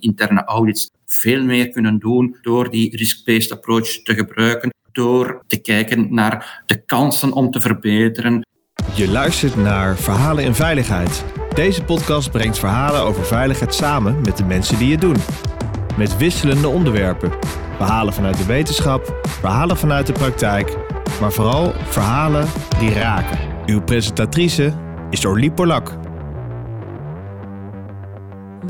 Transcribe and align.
interne 0.00 0.44
audits 0.44 0.90
veel 1.06 1.44
meer 1.44 1.68
kunnen 1.68 1.98
doen 1.98 2.36
door 2.42 2.70
die 2.70 2.96
risk-based 2.96 3.52
approach 3.52 4.02
te 4.02 4.14
gebruiken, 4.14 4.74
door 4.92 5.42
te 5.46 5.60
kijken 5.60 6.14
naar 6.14 6.62
de 6.66 6.84
kansen 6.84 7.32
om 7.32 7.50
te 7.50 7.60
verbeteren. 7.60 8.46
Je 8.94 9.08
luistert 9.08 9.56
naar 9.56 9.96
Verhalen 9.96 10.44
in 10.44 10.54
Veiligheid. 10.54 11.24
Deze 11.54 11.84
podcast 11.84 12.30
brengt 12.30 12.58
verhalen 12.58 13.00
over 13.00 13.24
veiligheid 13.24 13.74
samen 13.74 14.20
met 14.20 14.36
de 14.36 14.44
mensen 14.44 14.78
die 14.78 14.92
het 14.92 15.00
doen. 15.00 15.16
Met 15.96 16.16
wisselende 16.16 16.68
onderwerpen. 16.68 17.32
Verhalen 17.76 18.12
vanuit 18.12 18.36
de 18.36 18.46
wetenschap, 18.46 19.20
verhalen 19.22 19.76
vanuit 19.76 20.06
de 20.06 20.12
praktijk, 20.12 20.76
maar 21.20 21.32
vooral 21.32 21.72
verhalen 21.72 22.48
die 22.78 22.92
raken. 22.92 23.38
Uw 23.66 23.80
presentatrice 23.80 24.74
is 25.10 25.24
Orlie 25.24 25.52
Polak. 25.52 26.09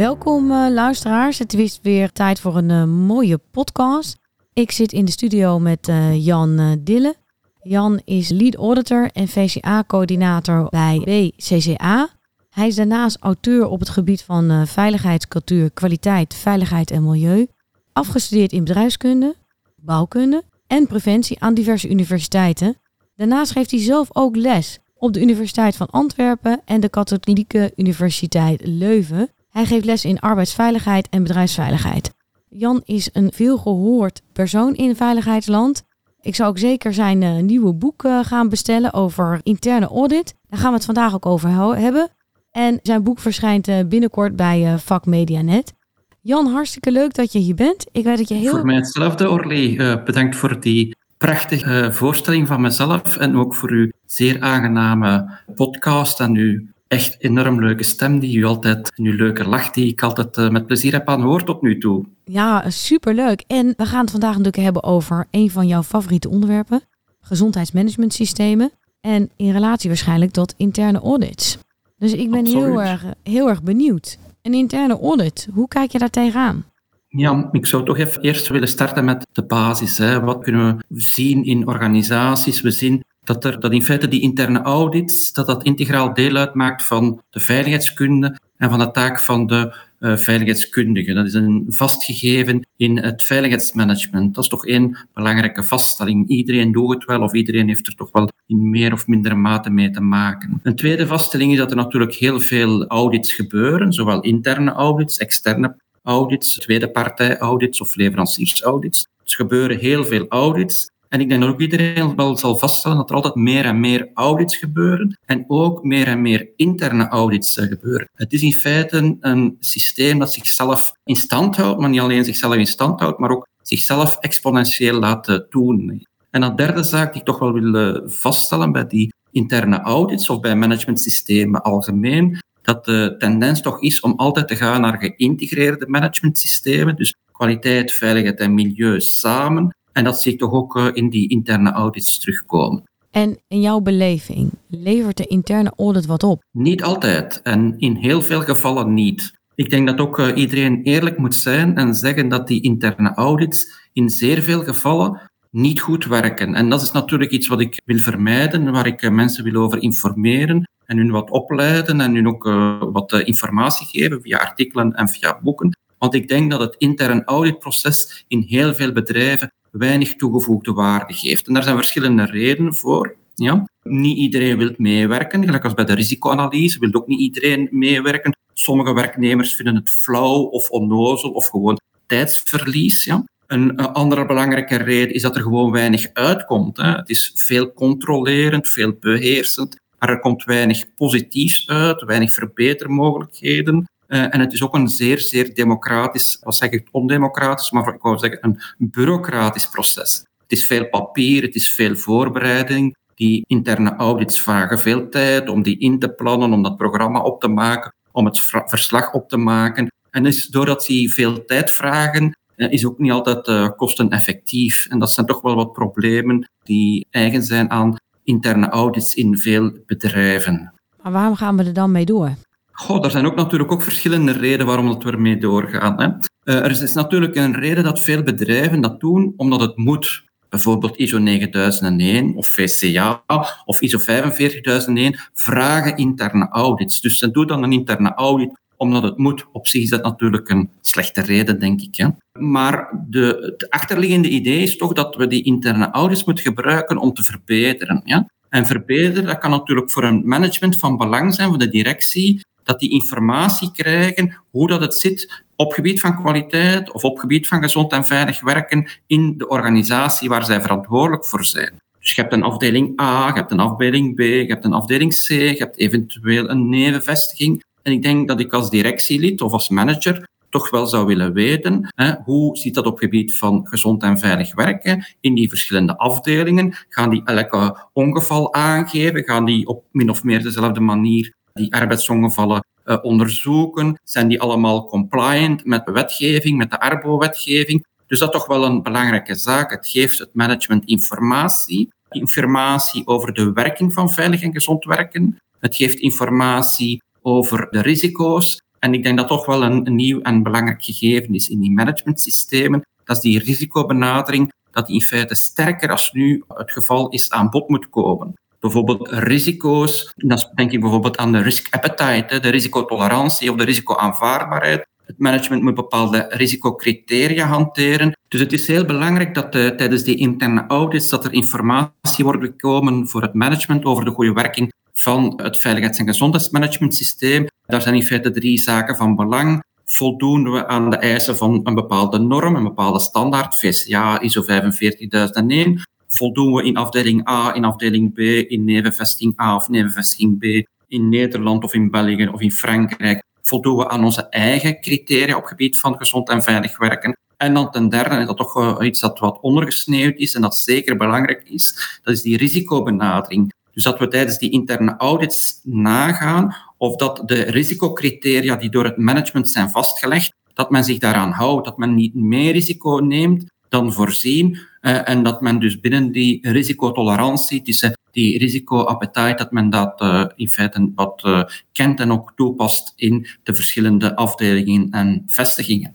Welkom 0.00 0.50
uh, 0.50 0.66
luisteraars. 0.70 1.38
Het 1.38 1.54
is 1.54 1.78
weer 1.82 2.12
tijd 2.12 2.40
voor 2.40 2.56
een 2.56 2.68
uh, 2.70 2.84
mooie 2.84 3.38
podcast. 3.38 4.18
Ik 4.52 4.70
zit 4.70 4.92
in 4.92 5.04
de 5.04 5.10
studio 5.10 5.58
met 5.58 5.88
uh, 5.88 6.24
Jan 6.24 6.80
Dille. 6.80 7.14
Jan 7.62 8.00
is 8.04 8.28
lead 8.28 8.54
auditor 8.54 9.10
en 9.12 9.28
VCA-coördinator 9.28 10.68
bij 10.68 10.98
BCCA. 11.04 12.08
Hij 12.50 12.66
is 12.66 12.74
daarnaast 12.74 13.16
auteur 13.20 13.66
op 13.66 13.80
het 13.80 13.88
gebied 13.88 14.22
van 14.22 14.66
veiligheidscultuur, 14.66 15.70
kwaliteit, 15.70 16.34
veiligheid 16.34 16.90
en 16.90 17.04
milieu. 17.04 17.46
Afgestudeerd 17.92 18.52
in 18.52 18.64
bedrijfskunde, 18.64 19.34
bouwkunde 19.76 20.42
en 20.66 20.86
preventie 20.86 21.40
aan 21.40 21.54
diverse 21.54 21.88
universiteiten. 21.88 22.76
Daarnaast 23.16 23.52
geeft 23.52 23.70
hij 23.70 23.80
zelf 23.80 24.08
ook 24.12 24.36
les 24.36 24.78
op 24.94 25.12
de 25.12 25.20
Universiteit 25.20 25.76
van 25.76 25.90
Antwerpen 25.90 26.60
en 26.64 26.80
de 26.80 26.88
Katholieke 26.88 27.72
Universiteit 27.76 28.60
Leuven. 28.64 29.30
Hij 29.50 29.66
geeft 29.66 29.84
les 29.84 30.04
in 30.04 30.20
arbeidsveiligheid 30.20 31.08
en 31.08 31.22
bedrijfsveiligheid. 31.22 32.14
Jan 32.48 32.82
is 32.84 33.10
een 33.12 33.32
veelgehoord 33.32 34.22
persoon 34.32 34.74
in 34.74 34.96
veiligheidsland. 34.96 35.82
Ik 36.20 36.34
zou 36.34 36.48
ook 36.48 36.58
zeker 36.58 36.94
zijn 36.94 37.22
uh, 37.22 37.36
nieuwe 37.36 37.74
boek 37.74 38.04
uh, 38.04 38.24
gaan 38.24 38.48
bestellen 38.48 38.92
over 38.92 39.40
interne 39.42 39.86
audit. 39.86 40.34
Daar 40.48 40.60
gaan 40.60 40.70
we 40.70 40.76
het 40.76 40.84
vandaag 40.84 41.14
ook 41.14 41.26
over 41.26 41.76
hebben. 41.76 42.08
En 42.50 42.78
zijn 42.82 43.02
boek 43.02 43.18
verschijnt 43.18 43.68
uh, 43.68 43.76
binnenkort 43.86 44.36
bij 44.36 44.78
Vak 44.78 45.06
Medianet. 45.06 45.72
Jan, 46.20 46.46
hartstikke 46.46 46.92
leuk 46.92 47.14
dat 47.14 47.32
je 47.32 47.38
hier 47.38 47.54
bent. 47.54 47.86
Ik 47.92 48.04
weet 48.04 48.18
dat 48.18 48.28
je 48.28 48.34
heel... 48.34 48.50
Voor 48.50 48.64
mij 48.64 48.74
hetzelfde, 48.74 49.30
Orly. 49.30 49.76
bedankt 50.04 50.36
voor 50.36 50.60
die 50.60 50.96
prachtige 51.18 51.88
voorstelling 51.92 52.46
van 52.46 52.60
mezelf 52.60 53.16
en 53.16 53.36
ook 53.36 53.54
voor 53.54 53.70
uw 53.70 53.90
zeer 54.06 54.40
aangename 54.40 55.38
podcast 55.54 56.20
en 56.20 56.36
uw 56.36 56.66
echt 56.90 57.16
enorm 57.18 57.60
leuke 57.60 57.82
stem 57.82 58.18
die 58.18 58.38
u 58.38 58.44
altijd, 58.44 58.92
en 58.96 59.04
uw 59.04 59.16
leuke 59.16 59.48
lach 59.48 59.70
die 59.70 59.86
ik 59.86 60.02
altijd 60.02 60.36
uh, 60.36 60.48
met 60.48 60.66
plezier 60.66 60.92
heb 60.92 61.08
aangehoord 61.08 61.46
tot 61.46 61.62
nu 61.62 61.78
toe. 61.78 62.04
Ja, 62.24 62.70
superleuk. 62.70 63.44
En 63.46 63.74
we 63.76 63.86
gaan 63.86 64.00
het 64.00 64.10
vandaag 64.10 64.30
natuurlijk 64.30 64.62
hebben 64.62 64.82
over 64.82 65.26
een 65.30 65.50
van 65.50 65.66
jouw 65.66 65.82
favoriete 65.82 66.28
onderwerpen, 66.28 66.80
gezondheidsmanagementsystemen. 67.20 68.70
En 69.00 69.30
in 69.36 69.52
relatie 69.52 69.88
waarschijnlijk 69.88 70.32
tot 70.32 70.54
interne 70.56 71.00
audits. 71.00 71.58
Dus 71.98 72.12
ik 72.12 72.30
ben 72.30 72.46
heel 72.46 72.82
erg, 72.82 73.04
heel 73.22 73.48
erg 73.48 73.62
benieuwd. 73.62 74.18
Een 74.42 74.54
interne 74.54 75.00
audit, 75.00 75.48
hoe 75.54 75.68
kijk 75.68 75.92
je 75.92 75.98
daar 75.98 76.10
tegenaan? 76.10 76.64
Ja, 77.08 77.48
ik 77.52 77.66
zou 77.66 77.84
toch 77.84 77.98
even 77.98 78.22
eerst 78.22 78.48
willen 78.48 78.68
starten 78.68 79.04
met 79.04 79.26
de 79.32 79.44
basis. 79.44 79.98
Hè. 79.98 80.20
Wat 80.20 80.42
kunnen 80.42 80.78
we 80.88 81.00
zien 81.00 81.44
in 81.44 81.66
organisaties? 81.66 82.60
We 82.60 82.70
zien 82.70 83.04
dat, 83.38 83.64
er, 83.64 83.72
in 83.72 83.82
feite 83.82 84.08
die 84.08 84.20
interne 84.20 84.62
audits, 84.62 85.32
dat 85.32 85.46
dat 85.46 85.62
integraal 85.62 86.14
deel 86.14 86.36
uitmaakt 86.36 86.86
van 86.86 87.22
de 87.30 87.40
veiligheidskunde 87.40 88.38
en 88.56 88.70
van 88.70 88.78
de 88.78 88.90
taak 88.90 89.20
van 89.20 89.46
de 89.46 89.74
uh, 90.00 90.16
veiligheidskundige. 90.16 91.12
Dat 91.12 91.26
is 91.26 91.34
een 91.34 91.64
vastgegeven 91.68 92.66
in 92.76 92.98
het 92.98 93.22
veiligheidsmanagement. 93.22 94.34
Dat 94.34 94.44
is 94.44 94.50
toch 94.50 94.66
één 94.66 95.08
belangrijke 95.14 95.62
vaststelling. 95.62 96.28
Iedereen 96.28 96.72
doet 96.72 96.94
het 96.94 97.04
wel 97.04 97.22
of 97.22 97.32
iedereen 97.32 97.68
heeft 97.68 97.86
er 97.86 97.94
toch 97.94 98.12
wel 98.12 98.28
in 98.46 98.70
meer 98.70 98.92
of 98.92 99.06
mindere 99.06 99.34
mate 99.34 99.70
mee 99.70 99.90
te 99.90 100.00
maken. 100.00 100.60
Een 100.62 100.76
tweede 100.76 101.06
vaststelling 101.06 101.52
is 101.52 101.58
dat 101.58 101.70
er 101.70 101.76
natuurlijk 101.76 102.14
heel 102.14 102.40
veel 102.40 102.86
audits 102.86 103.32
gebeuren, 103.32 103.92
zowel 103.92 104.20
interne 104.20 104.72
audits, 104.72 105.18
externe 105.18 105.76
audits, 106.02 106.54
tweede 106.54 106.90
partij 106.90 107.38
audits 107.38 107.80
of 107.80 107.96
leveranciersaudits. 107.96 109.06
Er 109.24 109.34
gebeuren 109.34 109.78
heel 109.78 110.04
veel 110.04 110.26
audits. 110.28 110.90
En 111.10 111.20
ik 111.20 111.28
denk 111.28 111.40
dat 111.40 111.50
ook 111.50 111.60
iedereen 111.60 112.16
wel 112.16 112.36
zal 112.36 112.58
vaststellen 112.58 112.96
dat 112.96 113.10
er 113.10 113.16
altijd 113.16 113.34
meer 113.34 113.64
en 113.64 113.80
meer 113.80 114.10
audits 114.14 114.56
gebeuren 114.56 115.18
en 115.24 115.44
ook 115.48 115.84
meer 115.84 116.06
en 116.06 116.22
meer 116.22 116.48
interne 116.56 117.08
audits 117.08 117.56
eh, 117.56 117.66
gebeuren. 117.66 118.08
Het 118.14 118.32
is 118.32 118.42
in 118.42 118.52
feite 118.52 119.16
een 119.20 119.56
systeem 119.58 120.18
dat 120.18 120.32
zichzelf 120.32 120.92
in 121.04 121.16
stand 121.16 121.56
houdt, 121.56 121.80
maar 121.80 121.88
niet 121.88 122.00
alleen 122.00 122.24
zichzelf 122.24 122.54
in 122.54 122.66
stand 122.66 123.00
houdt, 123.00 123.18
maar 123.18 123.30
ook 123.30 123.48
zichzelf 123.62 124.16
exponentieel 124.16 124.98
laat 124.98 125.28
eh, 125.28 125.38
doen. 125.48 126.06
En 126.30 126.40
dat 126.40 126.56
derde 126.56 126.82
zaak 126.82 127.12
die 127.12 127.20
ik 127.20 127.26
toch 127.26 127.38
wel 127.38 127.52
wil 127.52 127.74
eh, 127.74 128.00
vaststellen 128.04 128.72
bij 128.72 128.86
die 128.86 129.12
interne 129.30 129.80
audits 129.80 130.30
of 130.30 130.40
bij 130.40 130.56
managementsystemen 130.56 131.62
algemeen, 131.62 132.38
dat 132.62 132.84
de 132.84 133.14
tendens 133.18 133.60
toch 133.62 133.82
is 133.82 134.00
om 134.00 134.12
altijd 134.16 134.48
te 134.48 134.56
gaan 134.56 134.80
naar 134.80 134.98
geïntegreerde 134.98 135.86
managementsystemen, 135.88 136.96
dus 136.96 137.14
kwaliteit, 137.32 137.92
veiligheid 137.92 138.38
en 138.38 138.54
milieu 138.54 139.00
samen, 139.00 139.74
en 140.00 140.06
dat 140.06 140.20
zie 140.20 140.32
ik 140.32 140.38
toch 140.38 140.52
ook 140.52 140.76
eh, 140.76 140.86
in 140.92 141.10
die 141.10 141.28
interne 141.28 141.70
audits 141.70 142.18
terugkomen. 142.18 142.82
En 143.10 143.38
in 143.48 143.60
jouw 143.60 143.80
beleving, 143.80 144.50
levert 144.68 145.16
de 145.16 145.26
interne 145.26 145.72
audit 145.76 146.06
wat 146.06 146.22
op? 146.22 146.42
Niet 146.50 146.82
altijd 146.82 147.40
en 147.42 147.74
in 147.78 147.94
heel 147.94 148.22
veel 148.22 148.40
gevallen 148.40 148.94
niet. 148.94 149.32
Ik 149.54 149.70
denk 149.70 149.86
dat 149.86 149.98
ook 149.98 150.18
uh, 150.18 150.36
iedereen 150.36 150.82
eerlijk 150.82 151.18
moet 151.18 151.34
zijn 151.34 151.76
en 151.76 151.94
zeggen 151.94 152.28
dat 152.28 152.46
die 152.46 152.62
interne 152.62 153.14
audits 153.14 153.88
in 153.92 154.10
zeer 154.10 154.42
veel 154.42 154.62
gevallen 154.62 155.30
niet 155.50 155.80
goed 155.80 156.04
werken. 156.04 156.54
En 156.54 156.68
dat 156.68 156.82
is 156.82 156.90
natuurlijk 156.90 157.30
iets 157.30 157.48
wat 157.48 157.60
ik 157.60 157.80
wil 157.84 157.98
vermijden, 157.98 158.72
waar 158.72 158.86
ik 158.86 159.02
uh, 159.02 159.10
mensen 159.10 159.44
wil 159.44 159.62
over 159.62 159.82
informeren 159.82 160.68
en 160.86 160.96
hun 160.96 161.10
wat 161.10 161.30
opleiden 161.30 162.00
en 162.00 162.14
hun 162.14 162.28
ook 162.28 162.44
wat 162.92 163.12
informatie 163.12 163.86
geven 163.86 164.22
via 164.22 164.38
artikelen 164.38 164.92
en 164.92 165.08
via 165.08 165.40
boeken. 165.42 165.76
Want 165.98 166.14
ik 166.14 166.28
denk 166.28 166.50
dat 166.50 166.60
het 166.60 166.74
intern 166.78 167.24
auditproces 167.24 168.24
in 168.28 168.44
heel 168.46 168.74
veel 168.74 168.92
bedrijven 168.92 169.52
weinig 169.70 170.16
toegevoegde 170.16 170.72
waarde 170.72 171.14
geeft. 171.14 171.46
En 171.46 171.54
daar 171.54 171.62
zijn 171.62 171.76
verschillende 171.76 172.24
redenen 172.24 172.74
voor. 172.74 173.16
Ja. 173.34 173.68
Niet 173.82 174.16
iedereen 174.16 174.58
wil 174.58 174.74
meewerken, 174.76 175.44
gelijk 175.44 175.64
als 175.64 175.74
bij 175.74 175.84
de 175.84 175.94
risicoanalyse 175.94 176.78
wil 176.78 176.92
ook 176.92 177.06
niet 177.06 177.20
iedereen 177.20 177.68
meewerken. 177.70 178.36
Sommige 178.52 178.94
werknemers 178.94 179.54
vinden 179.54 179.74
het 179.74 179.90
flauw 179.90 180.42
of 180.42 180.70
onnozel 180.70 181.30
of 181.30 181.48
gewoon 181.48 181.80
tijdsverlies. 182.06 183.04
Ja. 183.04 183.24
Een 183.46 183.76
andere 183.76 184.26
belangrijke 184.26 184.76
reden 184.76 185.14
is 185.14 185.22
dat 185.22 185.36
er 185.36 185.42
gewoon 185.42 185.70
weinig 185.70 186.12
uitkomt. 186.12 186.76
Hè. 186.76 186.90
Het 186.90 187.10
is 187.10 187.32
veel 187.34 187.72
controlerend, 187.72 188.68
veel 188.68 188.96
beheersend, 189.00 189.76
maar 189.98 190.08
er 190.08 190.20
komt 190.20 190.44
weinig 190.44 190.94
positiefs 190.94 191.68
uit, 191.68 192.02
weinig 192.02 192.32
verbetermogelijkheden. 192.32 193.88
Uh, 194.10 194.34
en 194.34 194.40
het 194.40 194.52
is 194.52 194.62
ook 194.62 194.74
een 194.74 194.88
zeer, 194.88 195.20
zeer 195.20 195.54
democratisch, 195.54 196.38
wat 196.40 196.56
zeg 196.56 196.70
ik, 196.70 196.88
ondemocratisch, 196.90 197.70
maar 197.70 197.94
ik 197.94 198.02
wou 198.02 198.18
zeggen 198.18 198.38
een 198.42 198.60
bureaucratisch 198.78 199.68
proces. 199.68 200.24
Het 200.42 200.52
is 200.58 200.64
veel 200.64 200.88
papier, 200.88 201.42
het 201.42 201.54
is 201.54 201.70
veel 201.70 201.96
voorbereiding. 201.96 202.96
Die 203.14 203.44
interne 203.46 203.96
audits 203.96 204.40
vragen 204.40 204.78
veel 204.78 205.08
tijd 205.08 205.48
om 205.48 205.62
die 205.62 205.78
in 205.78 205.98
te 205.98 206.08
plannen, 206.08 206.52
om 206.52 206.62
dat 206.62 206.76
programma 206.76 207.20
op 207.20 207.40
te 207.40 207.48
maken, 207.48 207.94
om 208.12 208.24
het 208.24 208.40
verslag 208.64 209.12
op 209.12 209.28
te 209.28 209.36
maken. 209.36 209.92
En 210.10 210.26
is, 210.26 210.46
doordat 210.46 210.86
die 210.86 211.12
veel 211.12 211.44
tijd 211.44 211.70
vragen, 211.70 212.36
uh, 212.56 212.72
is 212.72 212.86
ook 212.86 212.98
niet 212.98 213.12
altijd 213.12 213.48
uh, 213.48 213.68
kosteneffectief. 213.76 214.86
En 214.88 214.98
dat 214.98 215.12
zijn 215.12 215.26
toch 215.26 215.40
wel 215.40 215.54
wat 215.54 215.72
problemen 215.72 216.50
die 216.62 217.06
eigen 217.10 217.42
zijn 217.42 217.70
aan 217.70 217.96
interne 218.24 218.68
audits 218.68 219.14
in 219.14 219.38
veel 219.38 219.72
bedrijven. 219.86 220.72
Maar 221.02 221.12
waarom 221.12 221.34
gaan 221.34 221.56
we 221.56 221.64
er 221.64 221.72
dan 221.72 221.92
mee 221.92 222.04
door? 222.04 222.34
Goh, 222.80 223.04
er 223.04 223.10
zijn 223.10 223.26
ook 223.26 223.36
natuurlijk 223.36 223.72
ook 223.72 223.82
verschillende 223.82 224.32
redenen 224.32 224.66
waarom 224.66 224.86
dat 224.86 225.02
we 225.02 225.10
ermee 225.10 225.38
doorgaan. 225.38 226.00
Hè. 226.00 226.06
Uh, 226.54 226.64
er 226.64 226.70
is 226.70 226.92
natuurlijk 226.92 227.36
een 227.36 227.54
reden 227.54 227.84
dat 227.84 228.00
veel 228.00 228.22
bedrijven 228.22 228.80
dat 228.80 229.00
doen 229.00 229.34
omdat 229.36 229.60
het 229.60 229.76
moet. 229.76 230.24
Bijvoorbeeld 230.48 230.96
ISO 230.96 231.18
9001 231.18 232.36
of 232.36 232.46
VCA 232.46 233.24
of 233.64 233.80
ISO 233.80 233.98
45001 233.98 235.18
vragen 235.32 235.96
interne 235.96 236.48
audits. 236.48 237.00
Dus 237.00 237.18
ze 237.18 237.30
doen 237.30 237.46
dan 237.46 237.62
een 237.62 237.72
interne 237.72 238.14
audit 238.14 238.58
omdat 238.76 239.02
het 239.02 239.18
moet. 239.18 239.46
Op 239.52 239.66
zich 239.66 239.82
is 239.82 239.88
dat 239.88 240.02
natuurlijk 240.02 240.48
een 240.48 240.70
slechte 240.80 241.20
reden, 241.20 241.58
denk 241.58 241.80
ik. 241.80 241.96
Hè. 241.96 242.08
Maar 242.38 243.04
de, 243.08 243.54
het 243.58 243.70
achterliggende 243.70 244.28
idee 244.28 244.62
is 244.62 244.76
toch 244.76 244.92
dat 244.92 245.16
we 245.16 245.26
die 245.26 245.42
interne 245.42 245.90
audits 245.90 246.24
moeten 246.24 246.44
gebruiken 246.44 246.98
om 246.98 247.12
te 247.12 247.22
verbeteren. 247.22 248.02
Ja. 248.04 248.28
En 248.48 248.66
verbeteren, 248.66 249.26
dat 249.26 249.38
kan 249.38 249.50
natuurlijk 249.50 249.90
voor 249.90 250.04
een 250.04 250.22
management 250.28 250.76
van 250.76 250.96
belang 250.96 251.34
zijn, 251.34 251.48
voor 251.48 251.58
de 251.58 251.68
directie, 251.68 252.40
dat 252.70 252.80
die 252.80 252.90
informatie 252.90 253.70
krijgen 253.72 254.36
hoe 254.50 254.68
dat 254.68 254.80
het 254.80 254.94
zit 254.94 255.44
op 255.56 255.72
gebied 255.72 256.00
van 256.00 256.22
kwaliteit 256.22 256.92
of 256.92 257.04
op 257.04 257.18
gebied 257.18 257.48
van 257.48 257.62
gezond 257.62 257.92
en 257.92 258.04
veilig 258.04 258.40
werken 258.40 258.88
in 259.06 259.34
de 259.38 259.48
organisatie 259.48 260.28
waar 260.28 260.44
zij 260.44 260.60
verantwoordelijk 260.60 261.26
voor 261.26 261.44
zijn. 261.44 261.80
Dus 261.98 262.10
je 262.10 262.20
hebt 262.20 262.32
een 262.32 262.42
afdeling 262.42 263.00
A, 263.00 263.26
je 263.26 263.32
hebt 263.32 263.50
een 263.50 263.60
afdeling 263.60 264.14
B, 264.14 264.18
je 264.18 264.44
hebt 264.46 264.64
een 264.64 264.72
afdeling 264.72 265.12
C, 265.12 265.28
je 265.28 265.54
hebt 265.58 265.78
eventueel 265.78 266.50
een 266.50 266.68
nevenvestiging. 266.68 267.62
En 267.82 267.92
ik 267.92 268.02
denk 268.02 268.28
dat 268.28 268.40
ik 268.40 268.52
als 268.52 268.70
directielid 268.70 269.40
of 269.40 269.52
als 269.52 269.68
manager 269.68 270.28
toch 270.50 270.70
wel 270.70 270.86
zou 270.86 271.06
willen 271.06 271.32
weten. 271.32 271.92
Hè, 271.94 272.12
hoe 272.24 272.56
ziet 272.56 272.74
dat 272.74 272.86
op 272.86 272.98
gebied 272.98 273.36
van 273.36 273.66
gezond 273.66 274.02
en 274.02 274.18
veilig 274.18 274.54
werken 274.54 275.06
in 275.20 275.34
die 275.34 275.48
verschillende 275.48 275.98
afdelingen? 275.98 276.74
Gaan 276.88 277.10
die 277.10 277.24
elke 277.24 277.88
ongeval 277.92 278.54
aangeven? 278.54 279.24
Gaan 279.24 279.44
die 279.44 279.66
op 279.66 279.84
min 279.92 280.10
of 280.10 280.24
meer 280.24 280.42
dezelfde 280.42 280.80
manier 280.80 281.38
die 281.60 281.74
arbeidsongevallen 281.74 282.64
uh, 282.84 282.98
onderzoeken? 283.02 284.00
Zijn 284.04 284.28
die 284.28 284.40
allemaal 284.40 284.84
compliant 284.84 285.64
met 285.64 285.86
de 285.86 285.92
wetgeving, 285.92 286.58
met 286.58 286.70
de 286.70 286.80
ARBO-wetgeving? 286.80 287.84
Dus 288.06 288.18
dat 288.18 288.34
is 288.34 288.40
toch 288.40 288.46
wel 288.46 288.64
een 288.64 288.82
belangrijke 288.82 289.34
zaak. 289.34 289.70
Het 289.70 289.88
geeft 289.88 290.18
het 290.18 290.34
management 290.34 290.84
informatie. 290.84 291.88
Informatie 292.10 293.06
over 293.06 293.32
de 293.32 293.52
werking 293.52 293.92
van 293.92 294.10
veilig 294.10 294.42
en 294.42 294.52
gezond 294.52 294.84
werken. 294.84 295.38
Het 295.58 295.76
geeft 295.76 295.98
informatie 295.98 297.02
over 297.22 297.66
de 297.70 297.80
risico's. 297.80 298.60
En 298.78 298.94
ik 298.94 299.02
denk 299.02 299.18
dat 299.18 299.28
toch 299.28 299.46
wel 299.46 299.62
een, 299.62 299.94
nieuw 299.94 300.20
en 300.20 300.42
belangrijk 300.42 300.84
gegeven 300.84 301.34
is 301.34 301.48
in 301.48 301.60
die 301.60 301.70
managementsystemen. 301.70 302.82
Dat 303.04 303.16
is 303.16 303.22
die 303.22 303.38
risicobenadering, 303.38 304.52
dat 304.70 304.88
in 304.88 305.00
feite 305.00 305.34
sterker 305.34 305.90
als 305.90 306.12
nu 306.12 306.44
het 306.48 306.72
geval 306.72 307.08
is 307.08 307.30
aan 307.30 307.50
bod 307.50 307.68
moet 307.68 307.90
komen. 307.90 308.34
Bijvoorbeeld 308.60 309.08
risico's, 309.08 310.12
dan 310.16 310.38
denk 310.54 310.72
ik 310.72 310.80
bijvoorbeeld 310.80 311.16
aan 311.16 311.32
de 311.32 311.42
risk 311.42 311.74
appetite, 311.74 312.40
de 312.40 312.48
risicotolerantie 312.48 313.50
of 313.50 313.56
de 313.56 313.64
risicoaanvaardbaarheid. 313.64 314.86
Het 315.06 315.18
management 315.18 315.62
moet 315.62 315.74
bepaalde 315.74 316.26
risicocriteria 316.28 317.46
hanteren. 317.46 318.18
Dus 318.28 318.40
het 318.40 318.52
is 318.52 318.66
heel 318.66 318.84
belangrijk 318.84 319.34
dat 319.34 319.54
uh, 319.54 319.68
tijdens 319.68 320.02
die 320.02 320.16
interne 320.16 320.64
audits 320.68 321.08
dat 321.08 321.24
er 321.24 321.32
informatie 321.32 322.24
wordt 322.24 322.44
gekomen 322.44 323.08
voor 323.08 323.22
het 323.22 323.34
management 323.34 323.84
over 323.84 324.04
de 324.04 324.10
goede 324.10 324.32
werking 324.32 324.72
van 324.92 325.40
het 325.42 325.58
veiligheids- 325.58 325.98
en 325.98 326.06
gezondheidsmanagementsysteem. 326.06 327.46
Daar 327.66 327.82
zijn 327.82 327.94
in 327.94 328.02
feite 328.02 328.30
drie 328.30 328.58
zaken 328.58 328.96
van 328.96 329.16
belang. 329.16 329.62
Voldoen 329.84 330.52
we 330.52 330.66
aan 330.66 330.90
de 330.90 330.96
eisen 330.96 331.36
van 331.36 331.60
een 331.64 331.74
bepaalde 331.74 332.18
norm, 332.18 332.56
een 332.56 332.64
bepaalde 332.64 332.98
standaard, 332.98 333.58
VCA, 333.58 334.20
ISO 334.20 334.42
45001? 334.42 335.82
Voldoen 336.10 336.52
we 336.52 336.62
in 336.62 336.76
afdeling 336.76 337.28
A, 337.28 337.54
in 337.54 337.64
afdeling 337.64 338.14
B, 338.14 338.18
in 338.50 338.64
nevenvesting 338.64 339.40
A 339.40 339.54
of 339.54 339.68
nevenvesting 339.68 340.38
B, 340.38 340.44
in 340.88 341.08
Nederland 341.08 341.64
of 341.64 341.74
in 341.74 341.90
België 341.90 342.28
of 342.28 342.40
in 342.40 342.52
Frankrijk? 342.52 343.22
Voldoen 343.42 343.76
we 343.76 343.88
aan 343.88 344.04
onze 344.04 344.28
eigen 344.28 344.80
criteria 344.80 345.36
op 345.36 345.44
gebied 345.44 345.78
van 345.78 345.96
gezond 345.96 346.28
en 346.28 346.42
veilig 346.42 346.78
werken? 346.78 347.16
En 347.36 347.54
dan 347.54 347.70
ten 347.70 347.88
derde, 347.88 348.14
en 348.14 348.26
dat 348.26 348.36
toch 348.36 348.82
iets 348.82 349.00
dat 349.00 349.18
wat 349.18 349.38
ondergesneeuwd 349.40 350.16
is 350.16 350.34
en 350.34 350.40
dat 350.40 350.56
zeker 350.56 350.96
belangrijk 350.96 351.42
is, 351.44 351.98
dat 352.02 352.14
is 352.14 352.22
die 352.22 352.36
risicobenadering. 352.36 353.52
Dus 353.72 353.82
dat 353.82 353.98
we 353.98 354.08
tijdens 354.08 354.38
die 354.38 354.50
interne 354.50 354.96
audits 354.96 355.60
nagaan 355.62 356.56
of 356.76 356.96
dat 356.96 357.22
de 357.24 357.42
risicocriteria 357.42 358.56
die 358.56 358.70
door 358.70 358.84
het 358.84 358.96
management 358.96 359.50
zijn 359.50 359.70
vastgelegd, 359.70 360.32
dat 360.54 360.70
men 360.70 360.84
zich 360.84 360.98
daaraan 360.98 361.30
houdt, 361.30 361.64
dat 361.64 361.78
men 361.78 361.94
niet 361.94 362.14
meer 362.14 362.52
risico 362.52 362.96
neemt 362.96 363.44
dan 363.68 363.92
voorzien 363.92 364.58
uh, 364.80 365.08
en 365.08 365.22
dat 365.22 365.40
men 365.40 365.58
dus 365.58 365.80
binnen 365.80 366.12
die 366.12 366.50
risicotolerantie, 366.50 367.62
tussen 367.62 367.98
die 368.10 368.38
risicoappetite, 368.38 369.34
dat 369.36 369.52
men 369.52 369.70
dat 369.70 370.00
uh, 370.02 370.24
in 370.34 370.48
feite 370.48 370.92
wat 370.94 371.22
uh, 371.26 371.42
kent 371.72 372.00
en 372.00 372.12
ook 372.12 372.32
toepast 372.36 372.92
in 372.96 373.26
de 373.42 373.54
verschillende 373.54 374.16
afdelingen 374.16 374.90
en 374.90 375.22
vestigingen. 375.26 375.94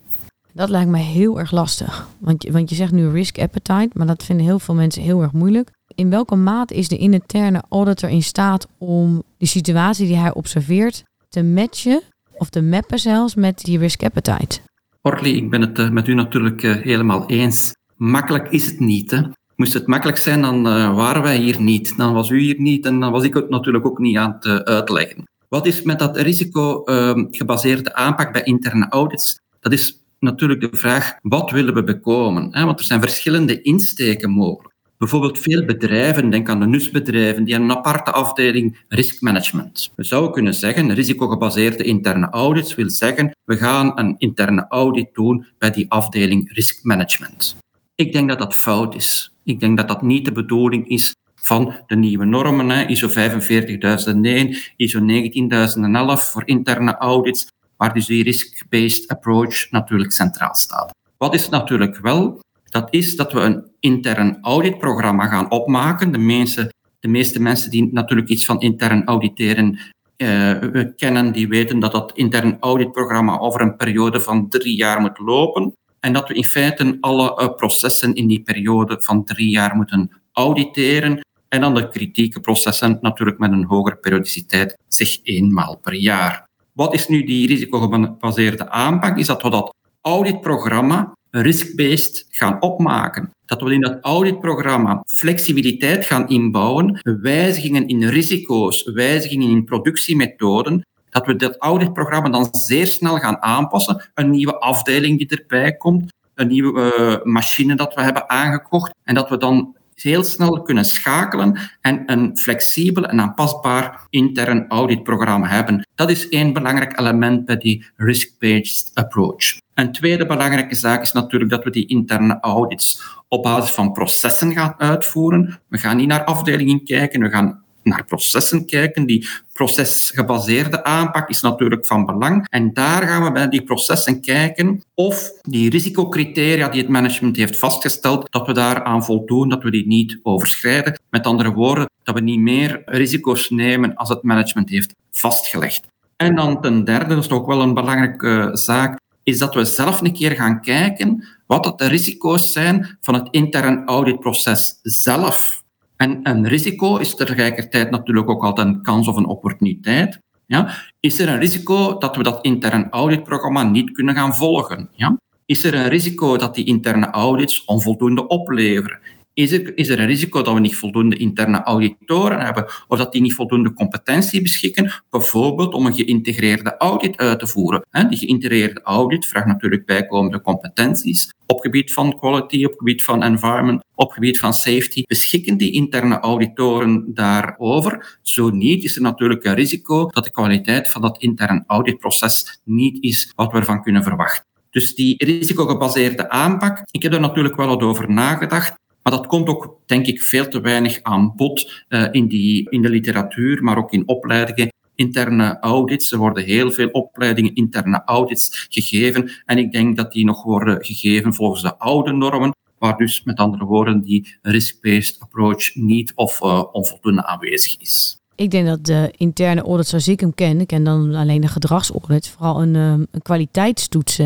Dat 0.53 0.69
lijkt 0.69 0.89
me 0.89 0.97
heel 0.97 1.39
erg 1.39 1.51
lastig. 1.51 2.07
Want 2.17 2.43
je, 2.43 2.51
want 2.51 2.69
je 2.69 2.75
zegt 2.75 2.91
nu 2.91 3.07
risk 3.09 3.39
appetite, 3.39 3.89
maar 3.93 4.07
dat 4.07 4.23
vinden 4.23 4.45
heel 4.45 4.59
veel 4.59 4.75
mensen 4.75 5.01
heel 5.01 5.21
erg 5.21 5.31
moeilijk. 5.31 5.69
In 5.95 6.09
welke 6.09 6.35
mate 6.35 6.73
is 6.73 6.88
de 6.88 6.97
interne 6.97 7.63
auditor 7.69 8.09
in 8.09 8.23
staat 8.23 8.67
om 8.77 9.23
die 9.38 9.47
situatie 9.47 10.07
die 10.07 10.17
hij 10.17 10.33
observeert 10.33 11.03
te 11.29 11.43
matchen 11.43 12.01
of 12.33 12.49
te 12.49 12.61
mappen 12.61 12.99
zelfs 12.99 13.35
met 13.35 13.59
die 13.59 13.77
risk 13.77 14.03
appetite? 14.03 14.59
Orly, 15.01 15.29
ik 15.29 15.49
ben 15.49 15.61
het 15.61 15.79
eh, 15.79 15.89
met 15.89 16.07
u 16.07 16.13
natuurlijk 16.13 16.63
eh, 16.63 16.75
helemaal 16.75 17.29
eens. 17.29 17.73
Makkelijk 17.95 18.50
is 18.50 18.65
het 18.65 18.80
niet. 18.80 19.12
Hè? 19.12 19.21
Moest 19.56 19.74
het 19.74 19.88
makkelijk 19.88 20.18
zijn, 20.18 20.42
dan 20.42 20.68
uh, 20.68 20.95
waren 20.95 21.21
wij 21.21 21.38
hier 21.38 21.62
niet. 21.62 21.97
Dan 21.97 22.13
was 22.13 22.30
u 22.30 22.39
hier 22.39 22.59
niet 22.59 22.86
en 22.86 23.00
dan 23.00 23.12
was 23.12 23.24
ik 23.24 23.33
het 23.33 23.50
natuurlijk 23.50 23.86
ook 23.86 24.00
niet 24.00 24.18
aan 24.18 24.38
het 24.39 24.65
uitleggen. 24.65 25.24
Wat 25.50 25.65
is 25.65 25.81
met 25.81 26.00
dat 26.00 26.18
risico-gebaseerde 26.18 27.92
ehm, 27.92 28.06
aanpak 28.06 28.33
bij 28.33 28.44
interne 28.44 28.89
audits? 28.89 29.39
Dat 29.59 29.74
is 29.74 30.03
natuurlijk 30.19 30.62
de 30.62 30.77
vraag, 30.77 31.15
wat 31.21 31.51
willen 31.51 31.74
we 31.74 31.83
bekomen? 31.83 32.51
Want 32.51 32.80
er 32.80 32.86
zijn 32.86 33.01
verschillende 33.01 33.62
insteken 33.62 34.30
mogelijk. 34.30 34.74
Bijvoorbeeld 34.98 35.39
veel 35.39 35.65
bedrijven, 35.65 36.30
denk 36.30 36.50
aan 36.50 36.59
de 36.59 36.65
NUS-bedrijven, 36.65 37.44
die 37.44 37.53
hebben 37.53 37.71
een 37.71 37.77
aparte 37.77 38.12
afdeling 38.12 38.86
riskmanagement. 38.88 39.91
We 39.95 40.03
zouden 40.03 40.31
kunnen 40.31 40.53
zeggen, 40.53 40.94
risicogebaseerde 40.94 41.83
interne 41.83 42.30
audits 42.30 42.75
wil 42.75 42.89
zeggen, 42.89 43.31
we 43.44 43.57
gaan 43.57 44.00
een 44.00 44.15
interne 44.18 44.65
audit 44.69 45.13
doen 45.13 45.45
bij 45.57 45.71
die 45.71 45.91
afdeling 45.91 46.53
riskmanagement. 46.53 47.56
Ik 47.95 48.13
denk 48.13 48.30
dat 48.30 48.39
dat 48.39 48.56
fout 48.56 48.95
is. 48.95 49.36
Ik 49.44 49.59
denk 49.59 49.77
dat 49.77 49.88
dat 49.88 50.01
niet 50.01 50.25
de 50.25 50.31
bedoeling 50.31 50.88
is 50.88 51.15
van 51.36 51.74
de 51.88 51.95
nieuwe 51.95 52.25
normen, 52.25 52.69
hè, 52.69 52.86
ISO 52.88 53.07
45001, 53.07 54.57
ISO 54.75 55.00
19011 55.00 56.31
voor 56.31 56.47
interne 56.47 56.97
audits, 56.97 57.47
waar 57.77 57.94
dus 57.94 58.06
die 58.06 58.24
risk-based 58.24 59.07
approach 59.07 59.71
natuurlijk 59.71 60.12
centraal 60.12 60.56
staat. 60.56 60.94
Wat 61.18 61.33
is 61.33 61.50
natuurlijk 61.50 61.97
wel? 61.97 62.39
Dat 62.63 62.88
is 62.89 63.15
dat 63.15 63.33
we 63.33 63.39
een 63.39 63.71
intern 63.80 64.38
auditprogramma 64.41 65.27
gaan 65.27 65.51
opmaken. 65.51 66.12
De, 66.12 66.71
de 67.00 67.07
meeste 67.07 67.41
mensen 67.41 67.71
die 67.71 67.89
natuurlijk 67.91 68.30
iets 68.30 68.45
van 68.45 68.62
intern 68.62 69.06
auditeren 69.06 69.80
uh, 70.18 70.83
kennen, 70.95 71.31
die 71.33 71.48
weten 71.48 71.80
dat 71.80 71.91
dat 71.91 72.12
intern 72.15 72.57
auditprogramma 72.59 73.38
over 73.39 73.62
een 73.62 73.75
periode 73.75 74.19
van 74.19 74.50
drie 74.50 74.75
jaar 74.75 75.01
moet 75.01 75.19
lopen. 75.19 75.74
En 76.05 76.13
dat 76.13 76.27
we 76.27 76.33
in 76.33 76.43
feite 76.43 76.97
alle 76.99 77.41
uh, 77.41 77.55
processen 77.55 78.13
in 78.13 78.27
die 78.27 78.41
periode 78.41 79.01
van 79.01 79.23
drie 79.23 79.49
jaar 79.49 79.75
moeten 79.75 80.11
auditeren. 80.31 81.25
En 81.49 81.61
dan 81.61 81.73
de 81.73 81.89
kritieke 81.89 82.39
processen 82.39 82.97
natuurlijk 83.01 83.37
met 83.37 83.51
een 83.51 83.63
hogere 83.63 83.95
periodiciteit, 83.95 84.77
zeg 84.87 85.19
eenmaal 85.23 85.75
per 85.75 85.93
jaar. 85.93 86.47
Wat 86.73 86.93
is 86.93 87.07
nu 87.07 87.23
die 87.23 87.47
risicogebaseerde 87.47 88.69
aanpak? 88.69 89.17
Is 89.17 89.27
dat 89.27 89.41
we 89.41 89.49
dat 89.49 89.75
auditprogramma 90.01 91.13
risk-based 91.29 92.25
gaan 92.29 92.62
opmaken. 92.62 93.31
Dat 93.45 93.62
we 93.62 93.74
in 93.74 93.81
dat 93.81 93.97
auditprogramma 94.01 95.03
flexibiliteit 95.05 96.05
gaan 96.05 96.27
inbouwen, 96.29 97.00
wijzigingen 97.21 97.88
in 97.88 98.03
risico's, 98.07 98.83
wijzigingen 98.83 99.50
in 99.50 99.63
productiemethoden, 99.63 100.85
dat 101.15 101.25
we 101.25 101.36
dat 101.36 101.55
auditprogramma 101.60 102.29
dan 102.29 102.48
zeer 102.51 102.88
snel 102.88 103.17
gaan 103.17 103.41
aanpassen. 103.41 104.10
Een 104.13 104.29
nieuwe 104.29 104.60
afdeling 104.60 105.17
die 105.17 105.39
erbij 105.39 105.75
komt, 105.75 106.13
een 106.34 106.48
nieuwe 106.48 106.95
uh, 107.00 107.34
machine 107.34 107.75
dat 107.75 107.93
we 107.93 108.01
hebben 108.01 108.29
aangekocht 108.29 108.93
en 109.03 109.15
dat 109.15 109.29
we 109.29 109.38
dan 109.38 109.75
heel 109.93 110.24
snel 110.24 110.62
kunnen 110.62 110.86
schakelen 110.86 111.60
en 111.81 112.03
een 112.05 112.38
flexibel 112.38 113.05
en 113.05 113.22
aanpasbaar 113.22 114.07
intern 114.10 114.65
auditprogramma 114.67 115.48
hebben. 115.48 115.88
Dat 115.95 116.10
is 116.10 116.29
één 116.29 116.53
belangrijk 116.53 117.00
element 117.00 117.45
bij 117.45 117.57
die 117.57 117.86
risk-based 117.95 118.91
approach. 118.93 119.60
Een 119.74 119.91
tweede 119.91 120.25
belangrijke 120.25 120.75
zaak 120.75 121.01
is 121.01 121.12
natuurlijk 121.12 121.51
dat 121.51 121.63
we 121.63 121.69
die 121.69 121.88
interne 121.88 122.38
audits 122.41 123.03
op 123.27 123.43
basis 123.43 123.72
van 123.72 123.91
processen 123.91 124.53
gaan 124.53 124.74
uitvoeren. 124.77 125.60
We 125.67 125.77
gaan 125.77 125.98
niet 125.98 126.07
naar 126.07 126.24
afdelingen 126.24 126.84
kijken, 126.84 127.22
we 127.22 127.29
gaan 127.29 127.64
naar 127.86 128.06
processen 128.06 128.65
kijken. 128.65 129.06
Die 129.06 129.27
procesgebaseerde 129.54 130.84
aanpak 130.84 131.30
is 131.30 131.42
natuurlijk 131.42 131.86
van 131.86 132.06
belang. 132.06 132.48
En 132.50 132.74
daar 132.74 133.08
gaan 133.08 133.24
we 133.24 133.32
bij 133.32 133.50
die 133.50 133.63
processen 133.63 134.22
kijken 134.22 134.82
of 134.94 135.32
die 135.42 135.70
risicocriteria 135.70 136.70
die 136.70 136.82
het 136.82 136.89
management 136.89 137.36
heeft 137.36 137.60
vastgesteld, 137.60 138.32
dat 138.32 138.48
we 138.48 138.54
daaraan 138.54 139.06
voldoen, 139.06 139.50
dat 139.50 139.63
we 139.63 139.72
die 139.72 139.88
niet 139.88 140.20
overschrijden. 140.24 141.00
Met 141.10 141.25
andere 141.25 141.54
woorden, 141.54 141.89
dat 142.04 142.15
we 142.15 142.22
niet 142.22 142.39
meer 142.39 142.82
risico's 142.86 143.50
nemen 143.50 143.96
als 143.96 144.10
het 144.10 144.24
management 144.24 144.70
heeft 144.70 144.94
vastgelegd. 145.12 145.88
En 146.15 146.36
dan 146.36 146.62
ten 146.62 146.84
derde, 146.84 147.15
dat 147.15 147.24
is 147.24 147.30
ook 147.30 147.48
wel 147.48 147.62
een 147.62 147.74
belangrijke 147.74 148.50
zaak, 148.54 149.00
is 149.24 149.38
dat 149.38 149.54
we 149.56 149.65
zelf 149.65 150.01
een 150.01 150.13
keer 150.13 150.32
gaan 150.32 150.62
kijken 150.62 151.27
wat 151.48 151.80
de 151.80 151.88
risico's 151.88 152.51
zijn 152.51 152.98
van 153.01 153.13
het 153.13 153.27
intern 153.32 153.86
auditproces 153.86 154.80
zelf. 154.82 155.54
En 155.97 156.19
een 156.23 156.47
risico 156.47 156.97
is 156.97 157.15
tegelijkertijd 157.15 157.89
natuurlijk 157.91 158.29
ook 158.29 158.43
altijd 158.43 158.67
een 158.67 158.81
kans 158.81 159.07
of 159.07 159.15
een 159.15 159.25
opportuniteit. 159.25 160.19
Ja? 160.45 160.73
Is 160.99 161.19
er 161.19 161.29
een 161.29 161.39
risico 161.39 161.97
dat 161.97 162.15
we 162.15 162.23
dat 162.23 162.43
intern 162.45 162.89
auditprogramma 162.89 163.63
niet 163.63 163.91
kunnen 163.91 164.15
gaan 164.15 164.35
volgen? 164.35 164.89
Ja? 164.95 165.17
Is 165.45 165.63
er 165.63 165.73
een 165.73 165.87
risico 165.87 166.37
dat 166.37 166.55
die 166.55 166.65
interne 166.65 167.09
audits 167.09 167.65
onvoldoende 167.65 168.27
opleveren? 168.27 168.99
Is 169.36 169.51
er, 169.51 169.77
is 169.77 169.89
er 169.89 170.00
een 170.00 170.06
risico 170.06 170.42
dat 170.42 170.54
we 170.54 170.60
niet 170.60 170.75
voldoende 170.75 171.18
interne 171.18 171.63
auditoren 171.63 172.39
hebben 172.39 172.65
of 172.88 172.98
dat 172.98 173.12
die 173.12 173.22
niet 173.22 173.34
voldoende 173.34 173.74
competentie 173.74 174.42
beschikken, 174.42 175.04
bijvoorbeeld 175.10 175.74
om 175.74 175.86
een 175.86 175.94
geïntegreerde 175.94 176.77
audit 176.77 177.18
uit 177.18 177.39
te 177.39 177.48
voeren. 177.48 177.86
Die 178.10 178.18
geïntegreerde 178.18 178.82
audit 178.82 179.25
vraagt 179.25 179.46
natuurlijk 179.46 179.86
bijkomende 179.86 180.42
competenties 180.42 181.34
op 181.48 181.60
gebied 181.60 181.94
van 181.94 182.20
quality, 182.20 182.65
op 182.65 182.74
gebied 182.77 183.04
van 183.04 183.24
environment, 183.24 183.84
op 183.96 184.12
gebied 184.12 184.39
van 184.39 184.54
safety. 184.54 185.04
Beschikken 185.08 185.58
die 185.58 185.72
interne 185.72 186.20
auditoren 186.20 187.13
daarover? 187.13 188.20
Zo 188.22 188.50
niet, 188.50 188.84
is 188.84 188.96
er 188.96 189.01
natuurlijk 189.01 189.44
een 189.44 189.56
risico 189.56 190.08
dat 190.08 190.24
de 190.24 190.32
kwaliteit 190.32 190.89
van 190.89 191.01
dat 191.01 191.22
interne 191.22 191.63
auditproces 191.68 192.62
niet 192.63 193.04
is 193.04 193.32
wat 193.36 193.51
we 193.51 193.58
ervan 193.58 193.82
kunnen 193.82 194.04
verwachten. 194.04 194.46
Dus 194.70 194.96
die 194.96 195.25
risicogebaseerde 195.25 196.30
aanpak, 196.30 196.82
ik 196.92 197.04
heb 197.04 197.13
er 197.13 197.20
natuurlijk 197.20 197.56
wel 197.56 197.68
wat 197.68 197.82
over 197.82 198.12
nagedacht. 198.12 198.84
Maar 199.09 199.13
dat 199.13 199.27
komt 199.27 199.47
ook, 199.47 199.79
denk 199.85 200.05
ik, 200.05 200.21
veel 200.21 200.47
te 200.47 200.62
weinig 200.62 201.00
aan 201.03 201.33
bod 201.35 201.83
uh, 201.89 202.07
in, 202.12 202.27
die, 202.27 202.69
in 202.69 202.81
de 202.81 202.89
literatuur, 202.89 203.63
maar 203.63 203.77
ook 203.77 203.91
in 203.91 204.07
opleidingen. 204.07 204.74
Interne 204.95 205.59
audits, 205.59 206.12
er 206.12 206.17
worden 206.17 206.43
heel 206.43 206.71
veel 206.71 206.88
opleidingen 206.88 207.55
interne 207.55 208.01
audits 208.05 208.67
gegeven. 208.69 209.31
En 209.45 209.57
ik 209.57 209.71
denk 209.71 209.97
dat 209.97 210.12
die 210.12 210.25
nog 210.25 210.43
worden 210.43 210.85
gegeven 210.85 211.33
volgens 211.33 211.62
de 211.62 211.77
oude 211.77 212.12
normen, 212.12 212.55
waar 212.77 212.97
dus 212.97 213.24
met 213.24 213.38
andere 213.38 213.65
woorden 213.65 214.01
die 214.01 214.38
risk-based 214.41 215.19
approach 215.19 215.75
niet 215.75 216.12
of 216.15 216.41
uh, 216.41 216.63
onvoldoende 216.71 217.25
aanwezig 217.25 217.77
is. 217.77 218.17
Ik 218.35 218.51
denk 218.51 218.67
dat 218.67 218.85
de 218.85 219.13
interne 219.17 219.62
audits 219.62 219.89
zoals 219.89 220.07
ik 220.07 220.19
hem 220.19 220.33
ken, 220.33 220.59
ik 220.59 220.67
ken 220.67 220.83
dan 220.83 221.15
alleen 221.15 221.41
de 221.41 221.47
gedragsaudits, 221.47 222.29
vooral 222.29 222.62
een, 222.62 222.75
um, 222.75 223.07
een 223.12 223.21
kwaliteitstoets 223.21 224.19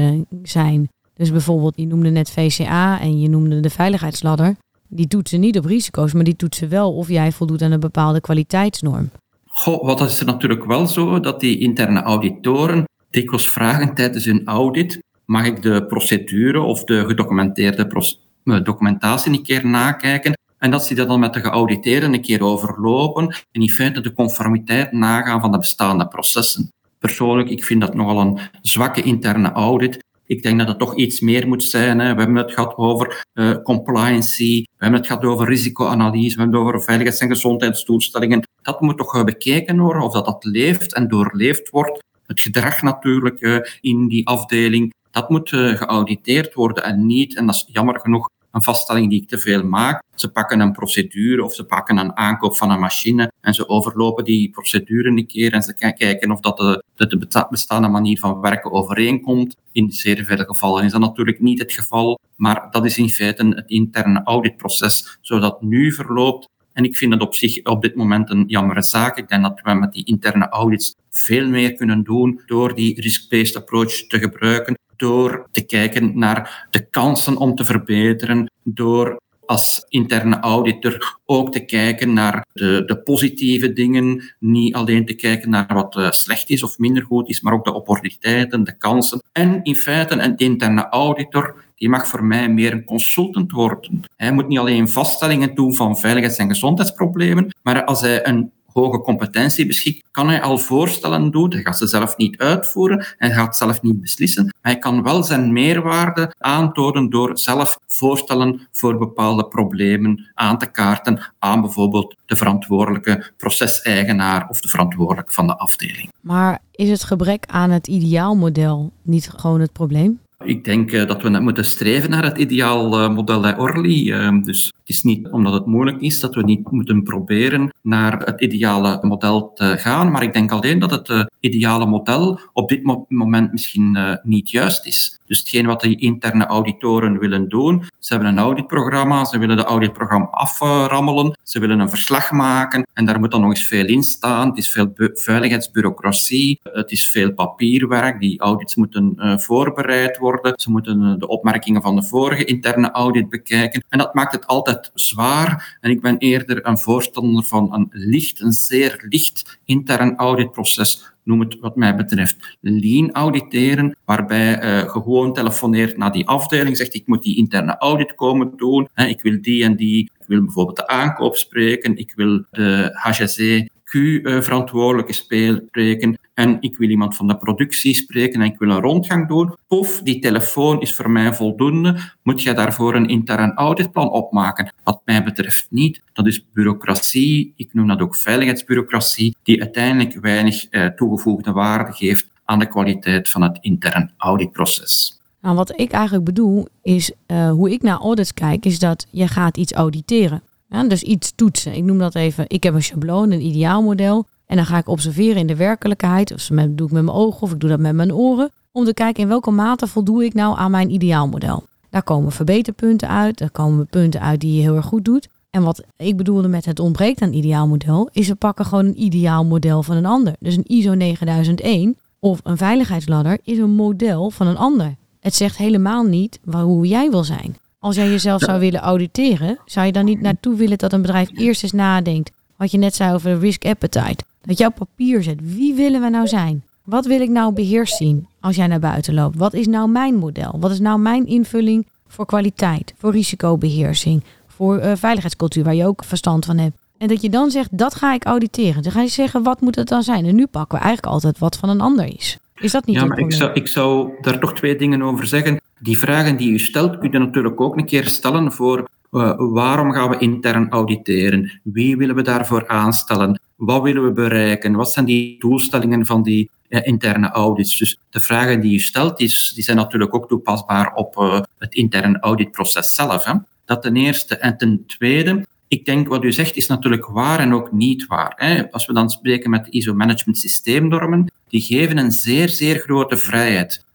zijn. 0.44 0.90
Dus 1.14 1.32
bijvoorbeeld, 1.32 1.74
je 1.78 1.86
noemde 1.86 2.10
net 2.10 2.32
VCA 2.32 3.00
en 3.00 3.20
je 3.20 3.30
noemde 3.30 3.60
de 3.60 3.70
veiligheidsladder. 3.70 4.56
Die 4.92 5.08
toetsen 5.08 5.40
niet 5.40 5.58
op 5.58 5.66
risico's, 5.66 6.14
maar 6.14 6.24
die 6.24 6.36
toetsen 6.36 6.70
wel 6.70 6.94
of 6.94 7.08
jij 7.08 7.32
voldoet 7.32 7.62
aan 7.62 7.72
een 7.72 7.80
bepaalde 7.80 8.22
kwaliteitsnorm. 8.22 9.10
Goh, 9.46 9.86
wat 9.86 10.02
is 10.02 10.20
er 10.20 10.26
natuurlijk 10.26 10.66
wel 10.66 10.88
zo, 10.88 11.20
dat 11.20 11.40
die 11.40 11.60
interne 11.60 12.02
auditoren 12.02 12.84
dikwijls 13.10 13.50
vragen 13.50 13.94
tijdens 13.94 14.26
hun 14.26 14.42
audit, 14.46 15.04
mag 15.26 15.46
ik 15.46 15.62
de 15.62 15.86
procedure 15.86 16.62
of 16.62 16.84
de 16.84 17.06
gedocumenteerde 17.06 18.08
eh, 18.44 18.64
documentatie 18.64 19.32
een 19.32 19.44
keer 19.44 19.68
nakijken? 19.68 20.38
En 20.58 20.72
dat 20.72 20.86
ze 20.86 20.96
dat 20.96 21.08
dan 21.08 21.20
met 21.20 21.34
de 21.34 21.40
geauditeerden 21.40 22.14
een 22.14 22.22
keer 22.22 22.44
overlopen 22.44 23.28
en 23.28 23.62
in 23.62 23.70
feite 23.70 24.02
de 24.02 24.14
conformiteit 24.14 24.92
nagaan 24.92 25.42
van 25.42 25.52
de 25.52 25.58
bestaande 25.58 26.08
processen. 26.08 26.72
Persoonlijk, 27.00 27.50
ik 27.50 27.64
vind 27.64 27.82
dat 27.82 27.94
nogal 27.94 28.20
een 28.20 28.40
zwakke 28.62 29.02
interne 29.02 29.52
audit. 29.52 30.04
Ik 30.30 30.44
denk 30.44 30.58
dat 30.60 30.68
het 30.68 30.80
toch 30.80 30.96
iets 30.96 31.20
meer 31.20 31.48
moet 31.48 31.64
zijn. 31.64 32.00
Hè. 32.00 32.14
We 32.14 32.20
hebben 32.20 32.36
het 32.36 32.52
gehad 32.52 32.76
over 32.76 33.26
uh, 33.34 33.56
compliancy, 33.64 34.62
we 34.62 34.78
hebben 34.78 35.00
het 35.00 35.08
gehad 35.08 35.24
over 35.24 35.48
risicoanalyse, 35.48 36.36
we 36.36 36.42
hebben 36.42 36.60
het 36.60 36.68
over 36.68 36.84
veiligheids- 36.84 37.22
en 37.22 37.28
gezondheidsdoelstellingen. 37.28 38.48
Dat 38.62 38.82
moet 38.82 38.98
toch 38.98 39.24
bekeken 39.24 39.80
worden 39.80 40.02
of 40.02 40.14
dat, 40.14 40.26
dat 40.26 40.44
leeft 40.44 40.94
en 40.94 41.08
doorleefd 41.08 41.70
wordt. 41.70 42.04
Het 42.26 42.40
gedrag 42.40 42.82
natuurlijk 42.82 43.42
uh, 43.42 43.60
in 43.82 44.08
die 44.08 44.28
afdeling, 44.28 44.94
dat 45.12 45.30
moet 45.30 45.50
geauditeerd 45.50 46.54
worden 46.54 46.84
en 46.84 47.06
niet, 47.06 47.36
en 47.36 47.46
dat 47.46 47.56
is 47.56 47.66
jammer 47.68 48.00
genoeg 48.00 48.30
een 48.52 48.64
vaststelling 48.64 49.10
die 49.10 49.22
ik 49.22 49.28
te 49.28 49.38
veel 49.38 49.64
maak. 49.64 50.04
Ze 50.16 50.32
pakken 50.32 50.60
een 50.60 50.72
procedure 50.72 51.44
of 51.44 51.54
ze 51.54 51.64
pakken 51.64 51.98
een 51.98 52.18
aankoop 52.18 52.58
van 52.58 52.72
een 52.72 52.80
machine 52.80 53.32
en 53.42 53.54
ze 53.54 53.70
overlopen 53.70 54.24
die 54.24 54.50
procedure 54.50 55.10
een 55.10 55.28
keer 55.28 55.54
en 55.54 55.62
ze 55.62 55.74
kijken 55.74 56.32
of 56.32 56.40
dat 56.40 56.58
de, 56.58 57.08
de 57.08 57.48
bestaande 57.50 57.88
manier 57.88 58.20
van 58.20 58.42
werken 58.42 58.72
overeenkomt. 58.72 59.56
In 59.72 59.92
zeer 59.92 60.24
veel 60.24 60.46
gevallen 60.46 60.84
is 60.84 60.92
dat 60.92 61.02
natuurlijk 61.02 61.40
niet 61.40 61.60
het 61.60 61.74
geval, 61.74 62.20
maar 62.36 62.68
dat 62.72 62.86
is 62.86 62.98
in 62.98 63.10
feite 63.10 63.48
het 63.48 63.70
interne 63.70 64.22
auditproces 64.24 65.18
zoals 65.22 65.44
dat 65.44 65.62
nu 65.62 65.92
verloopt. 65.92 66.48
En 66.74 66.84
ik 66.84 66.98
vind 66.98 67.14
het 67.14 67.22
op 67.22 67.36
zich 67.36 67.64
op 67.64 67.82
dit 67.82 67.96
moment 67.96 68.30
een 68.30 68.44
jammere 68.48 68.82
zaak. 68.82 69.18
Ik 69.18 69.28
denk 69.28 69.44
dat 69.44 69.62
we 69.64 69.74
met 69.74 69.94
die 69.94 70.06
interne 70.06 70.50
audits 70.50 70.96
veel 71.10 71.48
meer 71.48 71.74
kunnen 71.74 72.04
doen 72.04 72.42
door 72.46 72.76
die 72.76 73.02
risk-based 73.02 73.56
approach 73.56 74.08
te 74.08 74.20
gebruiken 74.20 74.78
door 75.00 75.48
te 75.52 75.62
kijken 75.62 76.20
naar 76.20 76.68
de 76.70 76.90
kansen 76.90 77.38
om 77.38 77.56
te 77.56 77.66
verbeteren, 77.66 78.52
door 78.64 79.20
als 79.46 79.86
interne 79.88 80.40
auditor 80.40 81.18
ook 81.26 81.52
te 81.52 81.66
kijken 81.66 82.14
naar 82.14 82.46
de, 82.54 82.84
de 82.86 82.98
positieve 82.98 83.74
dingen, 83.74 84.34
niet 84.40 84.76
alleen 84.76 85.06
te 85.06 85.14
kijken 85.14 85.50
naar 85.50 85.74
wat 85.74 85.96
uh, 85.96 86.12
slecht 86.12 86.50
is 86.50 86.64
of 86.64 86.78
minder 86.78 87.04
goed 87.04 87.30
is, 87.30 87.42
maar 87.42 87.54
ook 87.54 87.66
de 87.66 87.74
opportuniteiten, 87.74 88.64
de 88.64 88.78
kansen. 88.78 89.22
En 89.32 89.64
in 89.64 89.76
feite, 89.76 90.14
een 90.14 90.38
interne 90.38 90.90
auditor 90.90 91.64
die 91.76 91.90
mag 91.90 92.08
voor 92.08 92.24
mij 92.24 92.50
meer 92.50 92.74
een 92.74 92.86
consultant 92.86 93.52
worden. 93.52 94.02
Hij 94.16 94.32
moet 94.32 94.48
niet 94.48 94.60
alleen 94.60 94.90
vaststellingen 94.90 95.56
doen 95.56 95.74
van 95.74 96.00
veiligheids- 96.00 96.38
en 96.38 96.50
gezondheidsproblemen, 96.50 97.56
maar 97.62 97.86
als 97.86 98.02
hij 98.02 98.28
een 98.28 98.52
hoge 98.74 99.02
competentie 99.02 99.66
beschikt, 99.66 100.04
kan 100.12 100.30
hij 100.30 100.42
al 100.42 100.58
voorstellen 100.58 101.32
doen. 101.32 101.52
Hij 101.54 101.62
gaat 101.62 101.78
ze 101.78 101.88
zelf 101.88 102.18
niet 102.18 102.38
uitvoeren, 102.38 103.06
hij 103.18 103.32
gaat 103.32 103.58
zelf 103.58 103.82
niet 103.82 104.02
beslissen. 104.02 104.44
Maar 104.44 104.72
hij 104.72 104.78
kan 104.78 105.04
wel 105.04 105.24
zijn 105.24 105.54
meerwaarde 105.54 106.34
aantonen 106.38 107.10
door 107.10 107.38
zelf 107.38 107.80
voorstellen 107.88 108.68
voor 108.72 108.98
bepaalde 108.98 109.46
problemen 109.48 110.32
aan 110.34 110.58
te 110.58 110.72
kaarten 110.72 111.34
aan 111.40 111.62
bijvoorbeeld 111.62 112.16
de 112.26 112.36
verantwoordelijke 112.36 113.32
proceseigenaar 113.38 114.50
of 114.50 114.62
de 114.62 114.68
verantwoordelijke 114.68 115.32
van 115.32 115.48
de 115.48 115.58
afdeling. 115.58 116.10
Maar 116.20 116.60
is 116.72 116.90
het 116.90 117.04
gebrek 117.04 117.44
aan 117.48 117.70
het 117.70 117.88
ideaalmodel 117.88 118.92
niet 119.02 119.30
gewoon 119.36 119.62
het 119.62 119.74
probleem? 119.74 120.20
Ik 120.44 120.64
denk 120.64 120.92
uh, 120.92 121.08
dat 121.08 121.22
we 121.22 121.30
net 121.30 121.42
moeten 121.42 121.66
streven 121.66 122.10
naar 122.10 122.24
het 122.24 122.38
ideaal 122.38 123.02
uh, 123.02 123.16
model 123.16 123.42
bij 123.42 123.58
Orly. 123.58 124.10
Uh, 124.12 124.42
dus 124.44 124.74
is 124.90 125.04
niet 125.04 125.28
omdat 125.28 125.54
het 125.54 125.66
moeilijk 125.66 126.02
is 126.02 126.20
dat 126.20 126.36
we 126.36 126.44
niet 126.44 126.72
moeten 126.72 127.04
proberen 127.04 127.74
naar 127.82 128.20
het 128.20 128.42
ideale 128.42 129.00
model 129.02 129.52
te 129.54 129.78
gaan. 129.78 130.12
Maar 130.12 130.24
ik 130.24 130.34
denk 130.34 130.52
alleen 130.52 130.80
dat 130.80 130.92
het 130.92 131.28
ideale 131.40 131.86
model 131.86 132.40
op 132.54 132.70
dit 132.70 132.84
mo 132.84 133.06
moment 133.08 133.52
misschien 133.52 134.20
niet 134.24 134.50
juist 134.50 134.86
is. 134.86 135.20
Dus 135.26 135.40
hetgeen 135.40 135.66
wat 135.66 135.82
die 135.82 136.00
interne 136.00 136.46
auditoren 136.46 137.20
willen 137.20 137.50
doen, 137.50 137.84
ze 138.00 138.14
hebben 138.14 138.32
een 138.32 138.40
auditprogramma, 138.40 139.26
ze 139.26 139.38
willen 139.38 139.58
de 139.58 139.64
auditprogramma 139.64 140.28
aframmelen, 140.28 141.38
ze 141.44 141.60
willen 141.60 141.80
een 141.80 141.90
verslag 141.90 142.32
maken 142.32 142.88
en 142.94 143.06
daar 143.06 143.20
moet 143.20 143.32
dan 143.32 143.42
nog 143.42 143.50
eens 143.50 143.68
veel 143.68 143.86
in 143.86 144.04
staan. 144.04 144.48
Het 144.48 144.58
is 144.58 144.72
veel 144.72 144.92
veiligheidsbureaucratie, 145.14 146.60
het 146.64 146.92
is 146.92 147.10
veel 147.10 147.34
papierwerk, 147.34 148.20
die 148.20 148.40
audits 148.40 148.76
moeten 148.76 149.40
voorbereid 149.40 150.18
worden. 150.18 150.54
Ze 150.56 150.72
moeten 150.72 151.04
eh, 151.04 151.18
de 151.18 151.28
opmerkingen 151.28 151.82
van 151.82 151.96
de 151.96 152.04
vorige 152.04 152.46
interne 152.46 152.92
audit 152.92 153.30
bekijken. 153.30 153.84
En 153.90 153.98
dat 153.98 154.14
maakt 154.14 154.32
het 154.32 154.48
altijd 154.48 154.79
zwaar. 154.94 155.78
En 155.82 155.90
ik 155.92 156.02
ben 156.02 156.18
eerder 156.18 156.66
een 156.66 156.80
voorstander 156.80 157.44
van 157.44 157.74
een 157.74 157.88
licht, 157.92 158.42
een 158.42 158.52
zeer 158.52 159.06
licht 159.10 159.60
intern 159.66 160.16
auditproces 160.16 161.14
noem 161.30 161.40
het 161.40 161.60
wat 161.60 161.76
mij 161.76 161.96
betreft. 161.96 162.58
Lean 162.60 163.12
auditeren, 163.12 163.98
waarbij 164.06 164.64
uh, 164.64 164.90
gewoon 164.90 165.34
telefoneert 165.34 165.98
naar 165.98 166.12
die 166.12 166.28
afdeling, 166.28 166.78
zegt 166.78 166.94
ik 166.94 167.08
moet 167.08 167.24
die 167.24 167.38
interne 167.38 167.78
audit 167.78 168.16
komen 168.16 168.54
doen, 168.58 168.90
hè, 168.94 169.06
ik 169.06 169.22
wil 169.22 169.38
die 169.42 169.64
en 169.64 169.76
die, 169.76 170.04
ik 170.20 170.28
wil 170.28 170.44
bijvoorbeeld 170.44 170.78
de 170.78 170.88
aankoop 170.88 171.36
spreken, 171.36 171.98
ik 171.98 172.14
wil 172.16 172.44
de 172.52 172.90
HGC 172.94 173.70
Q-verantwoordelijke 173.90 175.14
spreken 175.14 176.20
en 176.34 176.58
ik 176.60 176.78
wil 176.78 176.90
iemand 176.90 177.16
van 177.16 177.28
de 177.28 177.38
productie 177.38 177.94
spreken 177.94 178.42
en 178.42 178.52
ik 178.52 178.60
wil 178.60 178.70
een 178.70 178.82
rondgang 178.82 179.28
doen. 179.28 179.56
Pof, 179.68 180.02
die 180.04 180.20
telefoon 180.20 180.82
is 180.82 180.96
voor 180.96 181.10
mij 181.10 181.34
voldoende. 181.34 182.00
Moet 182.24 182.42
je 182.42 182.54
daarvoor 182.54 182.96
een 182.96 183.08
intern 183.08 183.54
auditplan 183.54 184.10
opmaken? 184.10 184.74
Wat 184.84 185.02
mij 185.06 185.24
betreft 185.24 185.68
niet. 185.70 186.02
Dat 186.14 186.28
is 186.28 186.46
bureaucratie, 186.54 187.54
ik 187.56 187.74
noem 187.74 187.88
dat 187.88 188.02
ook 188.02 188.16
veiligheidsbureaucratie, 188.16 189.36
die 189.44 189.62
uiteindelijk 189.62 190.20
weinig 190.20 190.70
eh, 190.70 190.86
toegevoegde 190.86 191.52
waarde 191.52 191.94
geeft 191.94 192.28
aan 192.46 192.60
de 192.60 192.68
kwaliteit 192.68 193.30
van 193.30 193.42
het 193.42 193.58
intern 193.62 194.12
auditproces. 194.18 195.20
Nou, 195.42 195.56
wat 195.56 195.80
ik 195.80 195.92
eigenlijk 195.92 196.26
bedoel 196.26 196.68
is, 196.82 197.12
uh, 197.28 197.52
hoe 197.52 197.72
ik 197.72 197.82
naar 197.82 197.98
audits 197.98 198.34
kijk, 198.34 198.66
is 198.66 198.80
dat 198.80 199.08
je 199.10 199.28
gaat 199.28 199.58
iets 199.58 199.74
auditeren. 199.74 200.42
Dus 200.70 201.04
iets 201.04 201.32
toetsen. 201.36 201.74
Ik 201.74 201.84
noem 201.84 201.98
dat 201.98 202.16
even, 202.16 202.46
ik 202.48 202.64
heb 202.64 202.74
een 202.74 202.84
schabloon, 202.84 203.32
een 203.32 203.46
ideaalmodel. 203.46 204.26
En 204.46 204.56
dan 204.56 204.66
ga 204.66 204.78
ik 204.78 204.88
observeren 204.88 205.38
in 205.38 205.48
de 205.48 205.56
werkelijkheid. 205.56 206.34
Of 206.34 206.48
dat 206.48 206.78
doe 206.78 206.88
ik 206.88 206.94
met 206.94 207.04
mijn 207.04 207.18
ogen 207.18 207.42
of 207.42 207.52
ik 207.52 207.60
doe 207.60 207.70
dat 207.70 207.80
met 207.80 207.96
mijn 207.96 208.14
oren. 208.14 208.52
Om 208.72 208.86
te 208.86 208.94
kijken 208.94 209.24
in 209.24 209.30
welke 209.30 209.52
mate 209.52 209.88
voldoe 209.88 210.26
ik 210.26 210.34
nou 210.34 210.58
aan 210.58 210.72
mijn 210.72 210.92
ideaalmodel. 210.92 211.64
Daar 211.90 212.04
komen 212.04 212.32
verbeterpunten 212.32 213.10
uit. 213.10 213.38
Daar 213.38 213.52
komen 213.52 213.88
punten 213.88 214.22
uit 214.22 214.40
die 214.40 214.56
je 214.56 214.62
heel 214.62 214.76
erg 214.76 214.86
goed 214.86 215.06
doet. 215.06 215.28
En 215.50 215.64
wat 215.64 215.84
ik 215.98 216.18
bedoelde 216.18 216.48
met 216.48 216.66
het 216.66 216.80
ontbreekt 216.80 217.22
aan 217.22 217.34
ideaalmodel, 217.34 218.10
is 218.12 218.28
we 218.28 218.36
pakken 218.36 218.66
gewoon 218.66 218.86
een 218.86 219.04
ideaalmodel 219.04 219.84
van 219.84 219.96
een 219.96 220.06
ander. 220.06 220.36
Dus 220.40 220.58
een 220.58 220.68
ISO 220.68 220.94
9001 220.94 221.98
of 222.20 222.40
een 222.44 222.58
veiligheidsladder 222.58 223.38
is 223.44 223.58
een 223.58 223.76
model 223.76 224.30
van 224.30 224.48
een 224.48 224.58
ander. 224.58 224.96
Het 225.20 225.36
zegt 225.36 225.58
helemaal 225.58 226.04
niet 226.04 226.40
hoe 226.52 226.88
jij 226.88 227.10
wil 227.10 227.24
zijn. 227.24 227.58
Als 227.82 227.96
jij 227.96 228.10
jezelf 228.10 228.42
zou 228.42 228.60
willen 228.60 228.80
auditeren, 228.80 229.60
zou 229.66 229.86
je 229.86 229.92
dan 229.92 230.06
niet 230.06 230.22
naartoe 230.22 230.56
willen 230.56 230.78
dat 230.78 230.94
een 230.94 231.02
bedrijf 231.02 231.30
eerst 231.34 231.64
eens 231.64 231.72
nadenkt. 231.72 232.32
Wat 232.56 232.72
je 232.72 232.78
net 232.78 232.96
zei 232.96 233.14
over 233.14 233.40
risk 233.40 233.66
appetite. 233.66 234.24
Dat 234.42 234.66
op 234.66 234.76
papier 234.76 235.24
zet. 235.24 235.38
Wie 235.42 235.74
willen 235.74 236.02
we 236.02 236.10
nou 236.10 236.28
zijn? 236.28 236.64
Wat 236.84 237.06
wil 237.06 237.22
ik 237.22 237.30
nou 237.30 237.54
beheerst 237.54 237.96
zien 237.96 238.28
als 238.40 238.56
jij 238.56 238.68
naar 238.68 238.80
buiten 238.80 239.14
loopt? 239.14 239.38
Wat 239.38 239.54
is 239.54 239.68
nou 239.68 239.90
mijn 239.90 240.16
model? 240.16 240.58
Wat 240.60 240.72
is 240.72 240.80
nou 240.80 241.00
mijn 241.00 241.28
invulling 241.28 241.88
voor 242.08 242.26
kwaliteit, 242.26 242.94
voor 242.98 243.12
risicobeheersing, 243.12 244.24
voor 244.48 244.84
uh, 244.84 244.92
veiligheidscultuur, 244.96 245.64
waar 245.64 245.76
je 245.76 245.86
ook 245.86 246.04
verstand 246.04 246.46
van 246.46 246.58
hebt. 246.58 246.78
En 246.98 247.08
dat 247.08 247.22
je 247.22 247.30
dan 247.30 247.52
zegt, 247.52 247.78
dat 247.78 247.96
ga 247.96 248.14
ik 248.14 248.26
auditeren. 248.26 248.84
Dan 248.84 248.92
ga 248.92 249.02
je 249.02 249.08
zeggen, 249.08 249.44
wat 249.44 249.62
moet 249.62 249.76
het 249.76 249.88
dan 249.88 250.04
zijn? 250.04 250.26
En 250.26 250.36
nu 250.36 250.48
pakken 250.48 250.78
we 250.78 250.84
eigenlijk 250.84 251.14
altijd 251.14 251.40
wat 251.40 251.58
van 251.58 251.70
een 251.70 251.82
ander 251.82 252.06
is. 252.06 252.38
Is 252.60 252.72
dat 252.72 252.86
niet 252.86 252.96
Ja, 252.96 253.06
maar 253.06 253.20
ik 253.20 253.34
zou, 253.34 253.52
ik 253.54 253.68
zou 253.68 254.12
daar 254.22 254.40
toch 254.40 254.54
twee 254.54 254.76
dingen 254.76 255.02
over 255.02 255.28
zeggen. 255.28 255.62
Die 255.80 255.98
vragen 255.98 256.38
die 256.38 256.52
u 256.52 256.60
stelt, 256.60 256.98
kun 256.98 257.12
je 257.12 257.20
natuurlijk 257.20 257.62
ook 257.62 257.78
een 257.78 257.86
keer 257.86 258.08
stellen 258.08 258.52
voor 258.52 258.90
uh, 259.12 259.34
waarom 259.38 259.92
gaan 259.92 260.10
we 260.10 260.18
intern 260.18 260.70
auditeren? 260.70 261.60
Wie 261.64 261.98
willen 261.98 262.16
we 262.16 262.22
daarvoor 262.22 262.68
aanstellen? 262.68 263.40
Wat 263.56 263.82
willen 263.82 264.04
we 264.04 264.12
bereiken? 264.12 264.76
Wat 264.76 264.92
zijn 264.92 265.06
die 265.06 265.40
doelstellingen 265.40 266.06
van 266.06 266.24
die 266.24 266.50
uh, 266.70 266.88
interne 266.88 267.30
audits? 267.30 267.78
Dus 267.78 267.98
de 268.10 268.20
vragen 268.20 268.62
die 268.62 268.74
u 268.74 268.80
stelt, 268.80 269.18
die, 269.18 269.28
die 269.54 269.64
zijn 269.64 269.78
natuurlijk 269.78 270.14
ook 270.14 270.28
toepasbaar 270.28 270.94
op 270.94 271.18
uh, 271.18 271.42
het 271.58 271.74
interne 271.74 272.20
auditproces 272.20 272.96
zelf. 272.96 273.24
Hè? 273.24 273.34
Dat 273.66 273.82
ten 273.82 273.96
eerste. 273.96 274.38
En 274.38 274.58
ten 274.58 274.84
tweede, 274.88 275.46
ik 275.68 275.86
denk 275.86 276.08
wat 276.08 276.24
u 276.24 276.32
zegt 276.32 276.56
is 276.56 276.68
natuurlijk 276.68 277.06
waar 277.06 277.40
en 277.40 277.54
ook 277.54 277.72
niet 277.72 278.08
waar. 278.08 278.34
Hè. 278.36 278.72
Als 278.72 278.86
we 278.86 278.94
dan 278.94 279.10
spreken 279.10 279.50
met 279.50 279.66
de 279.66 279.72
ISO-management 279.72 280.38
systeemnormen, 280.38 281.32
die 281.50 281.62
geven 281.62 281.98
een 281.98 282.12
zeer, 282.12 282.50
zeer 282.50 282.80
grote 282.80 283.18
vrijheid. 283.18 283.86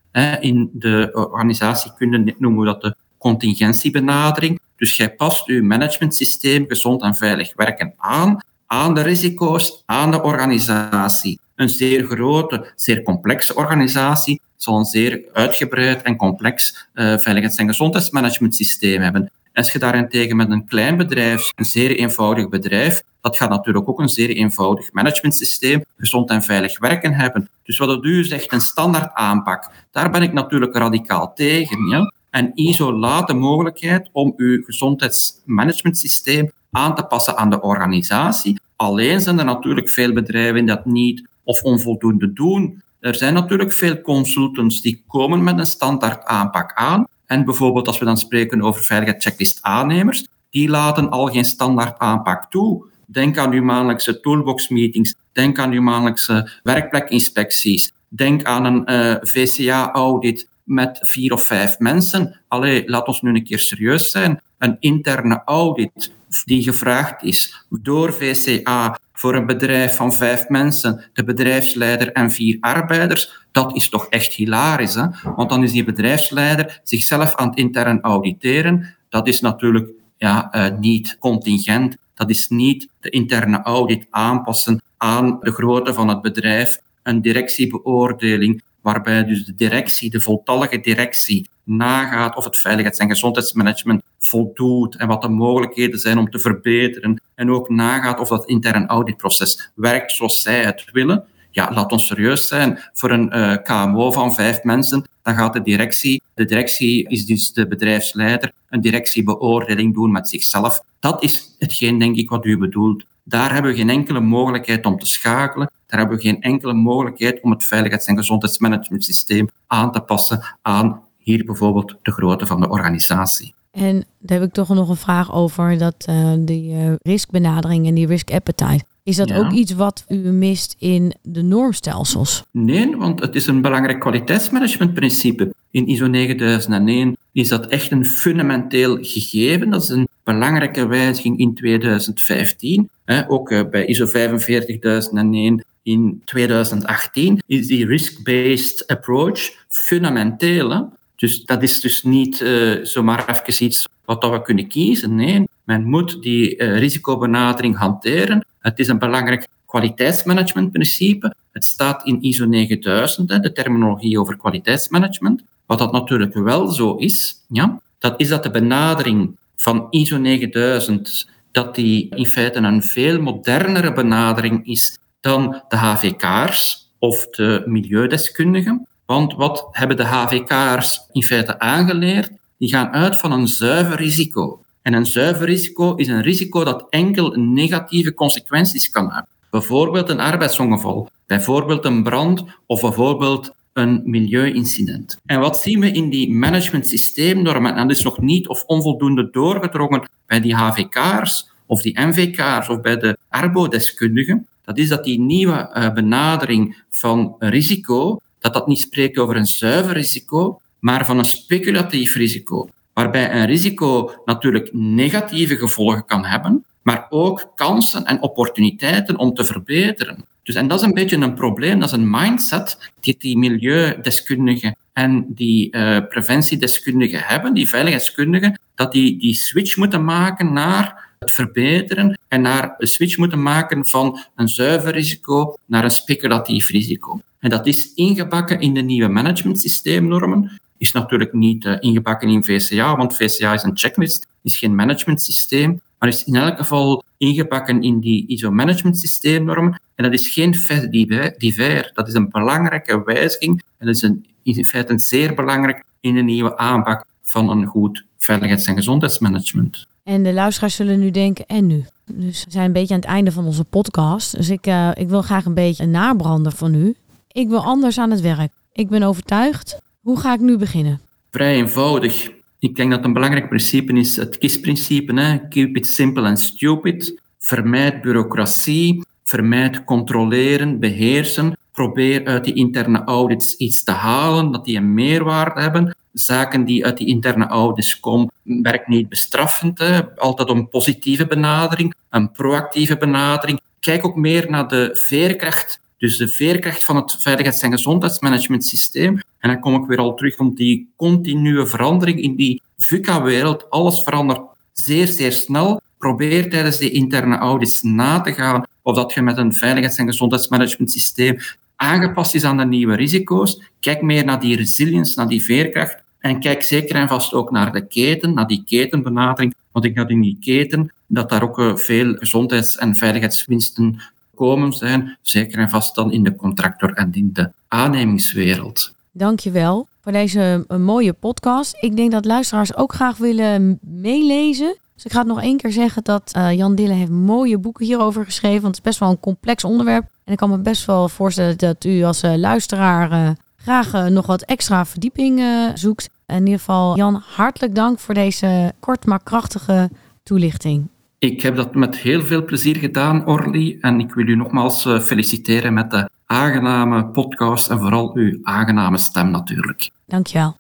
In 0.41 0.71
de 0.73 1.11
organisatiekunde 1.13 2.35
noemen 2.39 2.61
we 2.61 2.67
dat 2.67 2.83
de 2.83 2.95
contingentiebenadering. 3.19 4.61
Dus 4.77 4.97
jij 4.97 5.15
past 5.15 5.47
je 5.47 5.63
managementsysteem 5.63 6.65
gezond 6.69 7.03
en 7.03 7.15
veilig 7.15 7.53
werken 7.57 7.95
aan, 7.97 8.39
aan 8.67 8.95
de 8.95 9.03
risico's, 9.03 9.83
aan 9.87 10.11
de 10.11 10.23
organisatie. 10.23 11.41
Een 11.55 11.69
zeer 11.69 12.05
grote, 12.05 12.73
zeer 12.77 13.03
complexe 13.03 13.55
organisatie 13.55 14.41
zal 14.57 14.79
een 14.79 14.85
zeer 14.85 15.25
uitgebreid 15.33 16.03
en 16.03 16.17
complex 16.17 16.87
uh, 16.95 17.19
veiligheids- 17.19 17.57
en 17.57 17.67
gezondheidsmanagementsysteem 17.67 19.03
hebben. 19.03 19.31
Als 19.55 19.73
je 19.73 19.79
daarentegen 19.79 20.37
met 20.37 20.51
een 20.51 20.67
klein 20.67 20.97
bedrijf, 20.97 21.53
een 21.55 21.65
zeer 21.65 21.97
eenvoudig 21.97 22.49
bedrijf, 22.49 23.03
dat 23.21 23.37
gaat 23.37 23.51
natuurlijk 23.51 23.89
ook 23.89 24.01
een 24.01 24.09
zeer 24.09 24.31
eenvoudig 24.31 24.93
managementsysteem, 24.93 25.85
gezond 25.97 26.31
en 26.31 26.43
veilig 26.43 26.79
werken 26.79 27.15
hebben. 27.15 27.49
Dus 27.63 27.79
wat 27.79 28.05
u 28.05 28.25
zegt, 28.25 28.53
een 28.53 28.61
standaard 28.61 29.15
aanpak, 29.15 29.71
daar 29.91 30.11
ben 30.11 30.23
ik 30.23 30.33
natuurlijk 30.33 30.77
radicaal 30.77 31.33
tegen. 31.35 31.89
Ja? 31.89 32.13
En 32.31 32.51
ISO 32.55 32.93
laat 32.93 33.27
de 33.27 33.35
mogelijkheid 33.35 34.09
om 34.13 34.33
uw 34.37 34.63
gezondheidsmanagementsysteem 34.63 36.51
aan 36.71 36.95
te 36.95 37.05
passen 37.05 37.37
aan 37.37 37.51
de 37.51 37.61
organisatie. 37.61 38.61
Alleen 38.77 39.21
zijn 39.21 39.39
er 39.39 39.45
natuurlijk 39.45 39.89
veel 39.89 40.13
bedrijven 40.13 40.55
die 40.55 40.65
dat 40.75 40.85
niet 40.85 41.29
of 41.45 41.63
onvoldoende 41.63 42.33
doen. 42.33 42.83
Er 43.01 43.15
zijn 43.15 43.35
natuurlijk 43.35 43.73
veel 43.73 44.01
consultants 44.01 44.81
die 44.81 45.03
komen 45.07 45.43
met 45.43 45.59
een 45.59 45.67
standaard 45.67 46.25
aanpak 46.25 46.73
aan. 46.75 47.07
En 47.27 47.45
bijvoorbeeld 47.45 47.87
als 47.87 47.99
we 47.99 48.05
dan 48.05 48.17
spreken 48.17 48.63
over 48.63 48.83
veiligheidschecklist 48.83 49.59
aannemers, 49.63 50.27
die 50.51 50.69
laten 50.69 51.11
al 51.11 51.27
geen 51.27 51.45
standaard 51.45 51.99
aanpak 51.99 52.51
toe. 52.51 52.85
Denk 53.07 53.39
aan 53.39 53.53
uw 53.53 53.63
maandelijkse 53.63 54.21
toolbox 54.21 54.69
meetings, 54.69 55.15
denk 55.33 55.59
aan 55.59 55.73
uw 55.73 55.83
maandelijkse 55.83 56.51
werkplekinspecties, 56.63 57.93
denk 58.09 58.45
aan 58.45 58.65
een 58.65 58.93
uh, 58.93 59.17
VCA-audit 59.21 60.49
met 60.65 60.99
vier 61.03 61.33
of 61.33 61.43
vijf 61.43 61.79
mensen. 61.79 62.41
Allee, 62.49 62.89
laat 62.89 63.07
ons 63.07 63.23
nu 63.23 63.35
een 63.35 63.45
keer 63.45 63.59
serieus 63.59 64.11
zijn. 64.11 64.41
Een 64.59 64.77
interne 64.81 65.43
audit 65.45 66.13
die 66.45 66.63
gevraagd 66.63 67.23
is 67.23 67.67
door 67.69 68.13
VCA 68.13 68.99
voor 69.17 69.35
een 69.35 69.47
bedrijf 69.47 69.97
van 69.97 70.13
vijf 70.13 70.49
mensen, 70.49 71.05
de 71.13 71.25
bedrijfsleider 71.25 72.13
en 72.13 72.31
vier 72.31 72.57
arbeiders, 72.61 73.47
dat 73.53 73.77
is 73.77 73.89
toch 73.89 74.07
echt 74.09 74.33
hilarisch. 74.33 74.95
Hè? 74.95 75.07
Want 75.37 75.51
dan 75.51 75.63
is 75.63 75.73
die 75.73 75.85
bedrijfsleider 75.85 76.81
zichzelf 76.83 77.35
aan 77.35 77.49
het 77.49 77.59
intern 77.59 78.01
auditeren. 78.01 78.97
Dat 79.09 79.29
is 79.29 79.41
natuurlijk 79.41 79.91
ja, 80.17 80.55
uh, 80.55 80.79
niet 80.79 81.17
contingent. 81.19 81.97
Dat 82.15 82.31
is 82.31 82.49
niet 82.49 82.89
de 83.01 83.11
interne 83.11 83.63
audit 83.63 84.07
aanpassen 84.11 84.83
aan 84.97 85.39
de 85.41 85.53
grootte 85.53 85.95
van 85.95 86.09
het 86.09 86.21
bedrijf, 86.21 86.79
een 87.03 87.23
directiebeoordeling, 87.23 88.63
waarbij 88.81 89.25
dus 89.25 89.45
de 89.45 89.55
directie, 89.55 90.11
de 90.11 90.21
voltallige 90.21 90.81
directie, 90.81 91.49
nagaat 91.65 92.37
of 92.37 92.45
het 92.45 92.57
veiligheids- 92.57 92.99
en 92.99 93.09
gezondheidsmanagement 93.09 94.03
voldoet 94.19 94.97
en 94.97 95.09
wat 95.09 95.23
de 95.23 95.29
mogelijkheden 95.29 95.99
zijn 95.99 96.19
om 96.19 96.31
te 96.31 96.39
verbeteren. 96.39 97.21
En 97.35 97.51
ook 97.51 97.69
nagaat 97.69 98.21
of 98.21 98.29
dat 98.29 98.47
intern 98.47 98.87
auditproces 98.87 99.71
werkt 99.75 100.13
zoals 100.13 100.43
zij 100.43 100.65
het 100.65 100.85
willen. 100.93 101.25
Ja, 101.51 101.71
laat 101.73 101.93
ons 101.93 102.07
serieus 102.07 102.49
zijn. 102.49 102.79
Voor 102.93 103.11
een 103.11 103.37
uh, 103.37 103.57
KMO 103.63 104.13
van 104.13 104.35
vijf 104.35 104.63
mensen, 104.63 105.05
dan 105.23 105.35
gaat 105.35 105.53
de 105.53 105.63
directie, 105.63 106.23
de 106.35 106.45
directie 106.45 107.09
is 107.09 107.27
dus 107.27 107.53
de 107.53 107.67
bedrijfsleider, 107.67 108.53
een 108.69 108.81
directiebeoordeling 108.81 109.95
doen 109.95 110.13
met 110.13 110.29
zichzelf. 110.29 110.81
Dat 111.01 111.23
is 111.23 111.57
hetgeen, 111.59 111.99
denk 111.99 112.17
ik, 112.17 112.29
wat 112.29 112.45
u 112.45 112.59
bedoelt. 112.59 113.05
Daar 113.25 113.53
hebben 113.53 113.71
we 113.71 113.77
geen 113.77 113.91
enkele 113.91 114.21
mogelijkheid 114.21 114.87
om 114.87 114.99
te 114.99 115.07
schakelen. 115.07 115.71
Daar 115.87 115.99
hebben 115.99 116.17
we 116.17 116.23
geen 116.23 116.43
enkele 116.43 116.73
mogelijkheid 116.73 117.43
om 117.43 117.51
het 117.51 117.65
veiligheids- 117.65 118.07
en 118.07 118.17
gezondheidsmanagementsysteem 118.17 119.49
aan 119.67 119.93
te 119.93 120.01
passen 120.01 120.45
aan 120.63 121.03
hier 121.25 121.45
bijvoorbeeld 121.45 121.97
de 122.03 122.13
grootte 122.13 122.47
van 122.47 122.61
de 122.61 122.69
organisatie. 122.69 123.55
En 123.71 124.05
daar 124.19 124.39
heb 124.39 124.49
ik 124.49 124.55
toch 124.55 124.69
nog 124.69 124.89
een 124.89 124.97
vraag 124.97 125.35
over 125.35 125.79
dat 125.79 126.07
uh, 126.09 126.33
die 126.39 126.73
uh, 126.73 126.93
riskbenadering 127.03 127.87
en 127.87 127.95
die 127.95 128.07
risk 128.07 128.31
appetite. 128.31 128.85
Is 129.03 129.17
dat 129.17 129.29
ja. 129.29 129.37
ook 129.37 129.53
iets 129.53 129.73
wat 129.73 130.05
u 130.09 130.17
mist 130.17 130.77
in 130.79 131.13
de 131.23 131.43
normstelsels? 131.43 132.45
Nee, 132.51 132.97
want 132.97 133.21
het 133.21 133.35
is 133.35 133.47
een 133.47 133.61
belangrijk 133.61 134.01
kwaliteitsmanagementprincipe. 134.01 135.55
In 135.71 135.87
ISO 135.87 136.07
9001 136.07 137.17
is 137.33 137.49
dat 137.49 137.67
echt 137.67 137.91
een 137.91 138.07
fundamenteel 138.07 138.99
gegeven. 139.01 139.71
Dat 139.71 139.83
is 139.83 139.89
een 139.89 140.09
belangrijke 140.23 140.87
wijziging 140.87 141.39
in 141.39 141.55
2015. 141.55 142.91
Ook 143.29 143.51
uh, 143.51 143.61
bij 143.71 143.87
ISO 143.87 144.07
45001 144.07 145.65
in 145.83 146.23
2018 146.25 147.43
is 147.47 147.67
die 147.67 147.87
risk-based 147.87 148.87
approach 148.87 149.51
fundamenteel. 149.69 150.93
Dus 151.17 151.45
dat 151.45 151.63
is 151.63 151.81
dus 151.81 152.03
niet 152.03 152.41
uh, 152.41 152.85
zomaar 152.85 153.29
even 153.29 153.65
iets 153.65 153.89
wat 154.05 154.31
we 154.31 154.43
kunnen 154.43 154.69
kiezen. 154.69 155.15
Nee, 155.15 155.49
men 155.65 155.85
moet 155.85 156.23
die 156.23 156.57
uh, 156.57 156.79
risicobenadering 156.79 157.77
hanteren. 157.77 158.47
Het 158.59 158.79
is 158.79 158.89
een 158.89 158.99
belangrijk 158.99 159.47
kwaliteitsmanagementprincipe. 159.67 161.35
Het 161.53 161.65
staat 161.65 162.07
in 162.07 162.23
ISO 162.23 162.45
9000, 162.45 163.31
hè, 163.31 163.41
de 163.41 163.53
terminologie 163.53 164.21
over 164.21 164.37
kwaliteitsmanagement. 164.37 165.43
Wat 165.67 165.79
dat 165.79 165.93
natuurlijk 165.93 166.35
wel 166.35 166.69
zo 166.69 166.95
is, 166.95 167.45
ja, 167.49 167.81
dat 167.99 168.21
is 168.21 168.29
dat 168.29 168.43
de 168.43 168.51
benadering 168.51 169.37
van 169.57 169.87
ISO 169.91 170.17
9000 170.17 171.29
dat 171.51 171.75
die 171.75 172.09
in 172.15 172.27
feite 172.27 172.59
een 172.59 172.83
veel 172.83 173.21
modernere 173.21 173.93
benadering 173.93 174.67
is 174.67 174.99
dan 175.21 175.63
de 175.69 175.77
HVK'ers 175.77 176.91
of 176.99 177.27
de 177.27 177.63
milieudeskundigen. 177.67 178.87
Want 179.15 179.35
wat 179.35 179.69
hebben 179.71 179.97
de 179.97 180.05
HVK'ers 180.05 181.01
in 181.13 181.23
feite 181.23 181.59
aangeleerd? 181.59 182.31
Die 182.59 182.69
gaan 182.69 182.89
uit 182.89 183.17
van 183.17 183.33
een 183.33 183.49
zuiver 183.49 183.97
risico. 183.97 184.61
En 184.83 184.93
een 184.93 185.07
zuiver 185.07 185.47
risico 185.47 185.95
is 185.95 186.09
een 186.09 186.23
risico 186.23 186.65
dat 186.65 186.87
enkel 186.89 187.31
negatieve 187.37 188.15
consequenties 188.15 188.91
kan 188.91 189.05
hebben. 189.05 189.31
Bijvoorbeeld 189.51 190.09
een 190.09 190.21
arbeidsongeval, 190.21 191.11
bijvoorbeeld 191.27 191.85
een 191.85 192.03
brand 192.03 192.45
of 192.67 192.81
bijvoorbeeld 192.81 193.55
een 193.73 194.03
milieuincident. 194.05 195.19
En 195.27 195.41
wat 195.41 195.61
zien 195.61 195.81
we 195.81 195.91
in 195.91 196.11
die 196.11 196.33
managementsysteemnormen? 196.33 197.77
En 197.77 197.89
dat 197.89 197.97
is 197.97 198.03
nog 198.03 198.21
niet 198.21 198.49
of 198.49 198.65
onvoldoende 198.65 199.31
doorgedrongen 199.31 200.09
bij 200.27 200.41
die 200.41 200.55
HVK'ers 200.55 201.49
of 201.67 201.83
die 201.83 202.01
MVK'ers 202.01 202.69
of 202.69 202.81
bij 202.81 202.97
de 202.97 203.19
arbodeskundigen. 203.29 204.47
Dat 204.65 204.79
is 204.79 204.89
dat 204.89 205.05
die 205.05 205.21
nieuwe 205.21 205.71
uh, 205.75 205.93
benadering 205.93 206.83
van 206.91 207.37
risico, 207.39 208.19
dat 208.45 208.53
dat 208.53 208.67
niet 208.67 208.81
spreekt 208.81 209.19
over 209.19 209.37
een 209.37 209.47
zuiver 209.47 209.93
risico, 209.93 210.61
maar 210.79 211.07
van 211.07 211.19
een 211.19 211.25
speculatief 211.25 212.15
risico. 212.15 212.69
Waarbij 212.93 213.33
een 213.33 213.47
risico 213.47 214.15
natuurlijk 214.25 214.69
negatieve 214.73 215.57
gevolgen 215.57 216.05
kan 216.05 216.25
hebben, 216.25 216.65
maar 216.83 217.07
ook 217.11 217.53
kansen 217.55 218.05
en 218.05 218.23
opportuniteiten 218.23 219.19
om 219.19 219.35
te 219.35 219.45
verbeteren. 219.45 220.25
Dus, 220.43 220.55
en 220.55 220.69
dat 220.69 220.79
is 220.79 220.87
een 220.87 220.95
beetje 220.95 221.17
een 221.17 221.35
probleem, 221.35 221.79
dat 221.81 221.89
is 221.89 221.97
een 221.97 222.11
mindset 222.11 222.93
die 223.01 223.17
die 223.19 223.39
milieudeskundigen 223.39 224.77
en 224.95 225.27
die 225.29 225.77
uh, 225.77 225.99
preventiedeskundigen 226.09 227.21
hebben, 227.21 227.55
die 227.55 227.69
veiligheidskundigen, 227.69 228.59
dat 228.75 228.93
die 228.93 229.19
die 229.19 229.35
switch 229.35 229.77
moeten 229.77 230.05
maken 230.05 230.53
naar 230.53 231.13
het 231.19 231.33
verbeteren 231.33 232.19
en 232.29 232.41
naar 232.41 232.75
een 232.79 232.87
switch 232.87 233.17
moeten 233.17 233.43
maken 233.43 233.87
van 233.87 234.19
een 234.37 234.49
zuiver 234.49 234.93
risico 234.93 235.57
naar 235.67 235.85
een 235.85 235.91
speculatief 235.91 236.71
risico. 236.71 237.21
En 237.39 237.51
dat 237.51 237.67
is 237.67 237.95
ingebakken 237.95 238.61
in 238.61 238.75
de 238.75 238.81
nieuwe 238.81 239.09
managementsysteemnormen. 239.09 240.61
Is 240.79 240.93
natuurlijk 240.93 241.33
niet 241.33 241.65
uh, 241.65 241.77
ingebakken 241.81 242.29
in 242.29 242.45
VCA, 242.45 242.97
want 242.97 243.17
VCA 243.17 243.53
is 243.53 243.63
een 243.63 243.77
checklist, 243.77 244.27
is 244.43 244.57
geen 244.57 244.75
managementsysteem, 244.75 245.81
maar 245.99 246.09
is 246.09 246.25
in 246.25 246.35
elk 246.35 246.59
geval 246.59 247.05
ingebakken 247.19 247.83
in 247.83 248.01
die 248.01 248.27
ISO-managementsysteemnormen. 248.27 249.81
En 249.95 250.05
dat 250.05 250.13
is 250.13 250.29
geen 250.29 250.55
fait 250.55 250.91
divers, 251.39 251.91
dat 251.95 252.09
is 252.09 252.15
een 252.15 252.31
belangrijke 252.31 253.03
wijziging 253.05 253.63
en 253.79 253.89
is 253.89 254.03
een, 254.03 254.27
in 254.45 254.65
feite 254.65 254.99
zeer 254.99 255.35
belangrijk 255.35 255.85
in 256.01 256.15
de 256.15 256.23
nieuwe 256.23 256.57
aanpak 256.57 257.05
van 257.23 257.51
een 257.51 257.67
goed 257.67 258.05
veiligheids- 258.19 258.67
en 258.67 258.77
gezondheidsmanagement. 258.77 259.87
En 260.05 260.23
de 260.23 260.33
luisteraars 260.33 260.75
zullen 260.75 260.99
nu 260.99 261.11
denken, 261.11 261.47
en 261.47 261.67
nu? 261.67 261.85
Dus 262.07 262.45
we 262.45 262.51
zijn 262.51 262.67
een 262.67 262.73
beetje 262.73 262.95
aan 262.95 263.01
het 263.01 263.09
einde 263.09 263.33
van 263.33 263.45
onze 263.45 263.65
podcast. 263.65 264.37
Dus 264.37 264.49
ik, 264.49 264.67
uh, 264.67 264.91
ik 264.95 265.09
wil 265.09 265.23
graag 265.23 265.45
een 265.45 265.55
beetje 265.55 265.83
een 265.83 265.91
nabrander 265.91 266.53
van 266.53 266.75
u. 266.75 266.95
Ik 267.33 267.49
wil 267.49 267.65
anders 267.65 267.99
aan 267.99 268.11
het 268.11 268.21
werk. 268.21 268.53
Ik 268.73 268.89
ben 268.89 269.03
overtuigd. 269.03 269.79
Hoe 270.01 270.21
ga 270.21 270.35
ik 270.35 270.41
nu 270.41 270.57
beginnen? 270.57 271.01
Vrij 271.31 271.55
eenvoudig. 271.55 272.31
Ik 272.59 272.77
denk 272.77 272.91
dat 272.91 273.05
een 273.05 273.13
belangrijk 273.13 273.49
principe 273.49 273.93
is 273.93 274.17
het 274.17 274.39
KISS-principe. 274.39 275.21
Hè? 275.21 275.49
Keep 275.49 275.77
it 275.77 275.87
simple 275.87 276.23
and 276.23 276.41
stupid. 276.41 277.21
Vermijd 277.39 278.03
bureaucratie. 278.03 279.05
Vermijd 279.25 279.85
controleren, 279.85 280.81
beheersen. 280.81 281.57
Probeer 281.75 282.25
uit 282.25 282.45
die 282.45 282.55
interne 282.55 283.05
audits 283.05 283.57
iets 283.57 283.83
te 283.83 283.91
halen, 283.91 284.53
dat 284.53 284.65
die 284.65 284.77
een 284.77 284.95
meerwaarde 284.95 285.61
hebben. 285.61 285.97
Zaken 286.13 286.65
die 286.65 286.85
uit 286.85 286.97
die 286.97 287.07
interne 287.07 287.47
audits 287.47 288.01
komen, 288.01 288.31
werk 288.43 288.89
niet 288.89 289.09
bestraffend. 289.09 289.81
Altijd 290.17 290.49
om 290.49 290.69
positieve 290.69 291.27
benadering, 291.27 291.95
een 292.11 292.33
proactieve 292.33 292.97
benadering. 292.97 293.61
Kijk 293.81 294.07
ook 294.07 294.17
meer 294.17 294.51
naar 294.51 294.69
de 294.69 294.91
veerkracht 294.93 295.83
dus 296.05 296.17
de 296.17 296.29
veerkracht 296.29 296.85
van 296.85 296.97
het 296.97 297.17
veiligheids- 297.21 297.63
en 297.63 297.71
gezondheidsmanagementsysteem. 297.71 299.21
En 299.39 299.51
dan 299.51 299.61
kom 299.61 299.75
ik 299.75 299.87
weer 299.87 299.99
al 299.99 300.15
terug 300.15 300.39
om 300.39 300.55
die 300.55 300.93
continue 300.97 301.67
verandering 301.67 302.21
in 302.21 302.37
die 302.37 302.63
VUCA-wereld. 302.79 303.71
Alles 303.71 304.03
verandert 304.03 304.41
zeer, 304.73 305.07
zeer 305.07 305.33
snel. 305.33 305.81
Probeer 305.99 306.51
tijdens 306.51 306.79
die 306.79 306.91
interne 306.91 307.37
audits 307.37 307.83
na 307.83 308.21
te 308.21 308.33
gaan 308.33 308.65
of 308.83 308.97
dat 308.97 309.13
je 309.13 309.23
met 309.23 309.37
een 309.37 309.55
veiligheids- 309.55 309.99
en 309.99 310.07
gezondheidsmanagementsysteem 310.07 311.39
aangepast 311.85 312.35
is 312.35 312.45
aan 312.45 312.57
de 312.57 312.65
nieuwe 312.65 312.95
risico's. 312.97 313.63
Kijk 313.81 314.03
meer 314.03 314.25
naar 314.25 314.41
die 314.41 314.57
resilience, 314.57 315.19
naar 315.19 315.29
die 315.29 315.43
veerkracht. 315.43 316.03
En 316.19 316.41
kijk 316.41 316.63
zeker 316.63 316.97
en 316.97 317.09
vast 317.09 317.33
ook 317.33 317.51
naar 317.51 317.73
de 317.73 317.87
keten, 317.87 318.35
naar 318.35 318.47
die 318.47 318.65
ketenbenadering. 318.67 319.55
Want 319.73 319.85
ik 319.85 319.97
dat 319.97 320.11
in 320.11 320.21
die 320.21 320.39
keten 320.41 320.93
dat 321.07 321.29
daar 321.29 321.43
ook 321.43 321.59
eh, 321.59 321.77
veel 321.77 322.15
gezondheids- 322.15 322.77
en 322.77 322.95
veiligheidswinsten 322.95 324.01
komen 324.35 324.73
zijn, 324.73 325.19
zeker 325.23 325.59
en 325.59 325.71
vast 325.71 325.95
dan 325.95 326.13
in 326.13 326.23
de 326.23 326.37
contractor 326.37 326.93
en 326.93 327.13
in 327.13 327.31
de 327.33 327.51
aannemingswereld. 327.69 328.95
Dankjewel 329.13 329.89
voor 330.01 330.13
deze 330.13 330.65
een 330.69 330.85
mooie 330.85 331.13
podcast. 331.13 331.77
Ik 331.81 331.97
denk 331.97 332.13
dat 332.13 332.25
luisteraars 332.25 332.77
ook 332.77 332.95
graag 332.95 333.17
willen 333.17 333.79
meelezen. 333.83 334.77
Dus 334.95 335.05
ik 335.05 335.13
ga 335.13 335.19
het 335.19 335.29
nog 335.29 335.43
één 335.43 335.57
keer 335.57 335.73
zeggen 335.73 336.05
dat 336.05 336.33
uh, 336.37 336.53
Jan 336.53 336.75
Dille 336.75 336.93
heeft 336.93 337.11
mooie 337.11 337.59
boeken 337.59 337.85
hierover 337.85 338.25
geschreven. 338.25 338.63
Want 338.63 338.77
het 338.77 338.85
is 338.85 338.91
best 338.91 338.99
wel 338.99 339.11
een 339.11 339.21
complex 339.21 339.65
onderwerp. 339.65 340.05
En 340.25 340.33
ik 340.33 340.37
kan 340.37 340.51
me 340.51 340.59
best 340.59 340.85
wel 340.85 341.09
voorstellen 341.09 341.59
dat 341.59 341.85
u 341.85 342.03
als 342.03 342.25
uh, 342.25 342.35
luisteraar 342.35 343.13
uh, 343.13 343.31
graag 343.57 344.09
nog 344.11 344.27
wat 344.27 344.43
extra 344.43 344.87
verdieping 344.87 345.43
zoekt. 345.75 346.11
In 346.27 346.39
ieder 346.39 346.59
geval, 346.59 346.97
Jan, 346.97 347.23
hartelijk 347.35 347.75
dank 347.75 347.99
voor 347.99 348.15
deze 348.15 348.73
kort 348.81 349.07
maar 349.07 349.23
krachtige 349.23 349.91
toelichting. 350.23 350.89
Ik 351.19 351.43
heb 351.43 351.57
dat 351.57 351.75
met 351.75 351.97
heel 351.97 352.23
veel 352.23 352.45
plezier 352.45 352.77
gedaan, 352.77 353.27
Orly. 353.27 353.79
En 353.81 354.01
ik 354.01 354.15
wil 354.15 354.27
u 354.27 354.37
nogmaals 354.37 354.83
feliciteren 354.83 355.75
met 355.75 355.91
de 355.91 356.09
aangename 356.27 357.07
podcast 357.07 357.71
en 357.71 357.79
vooral 357.79 358.15
uw 358.15 358.39
aangename 358.43 358.99
stem 358.99 359.31
natuurlijk. 359.31 359.91
Dankjewel. 360.07 360.57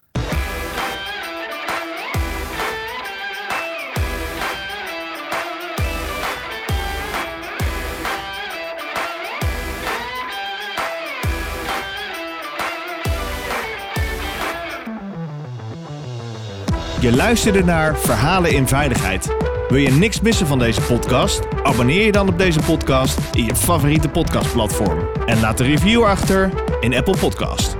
Je 17.04 17.16
luisterde 17.16 17.64
naar 17.64 17.98
Verhalen 17.98 18.52
in 18.52 18.68
Veiligheid. 18.68 19.36
Wil 19.68 19.78
je 19.78 19.90
niks 19.90 20.20
missen 20.20 20.46
van 20.46 20.58
deze 20.58 20.80
podcast? 20.80 21.40
Abonneer 21.62 22.04
je 22.04 22.12
dan 22.12 22.28
op 22.28 22.38
deze 22.38 22.60
podcast 22.60 23.18
in 23.32 23.44
je 23.44 23.54
favoriete 23.54 24.08
podcastplatform. 24.08 24.98
En 25.26 25.40
laat 25.40 25.60
een 25.60 25.66
review 25.66 26.04
achter 26.04 26.50
in 26.80 26.94
Apple 26.94 27.16
Podcast. 27.16 27.76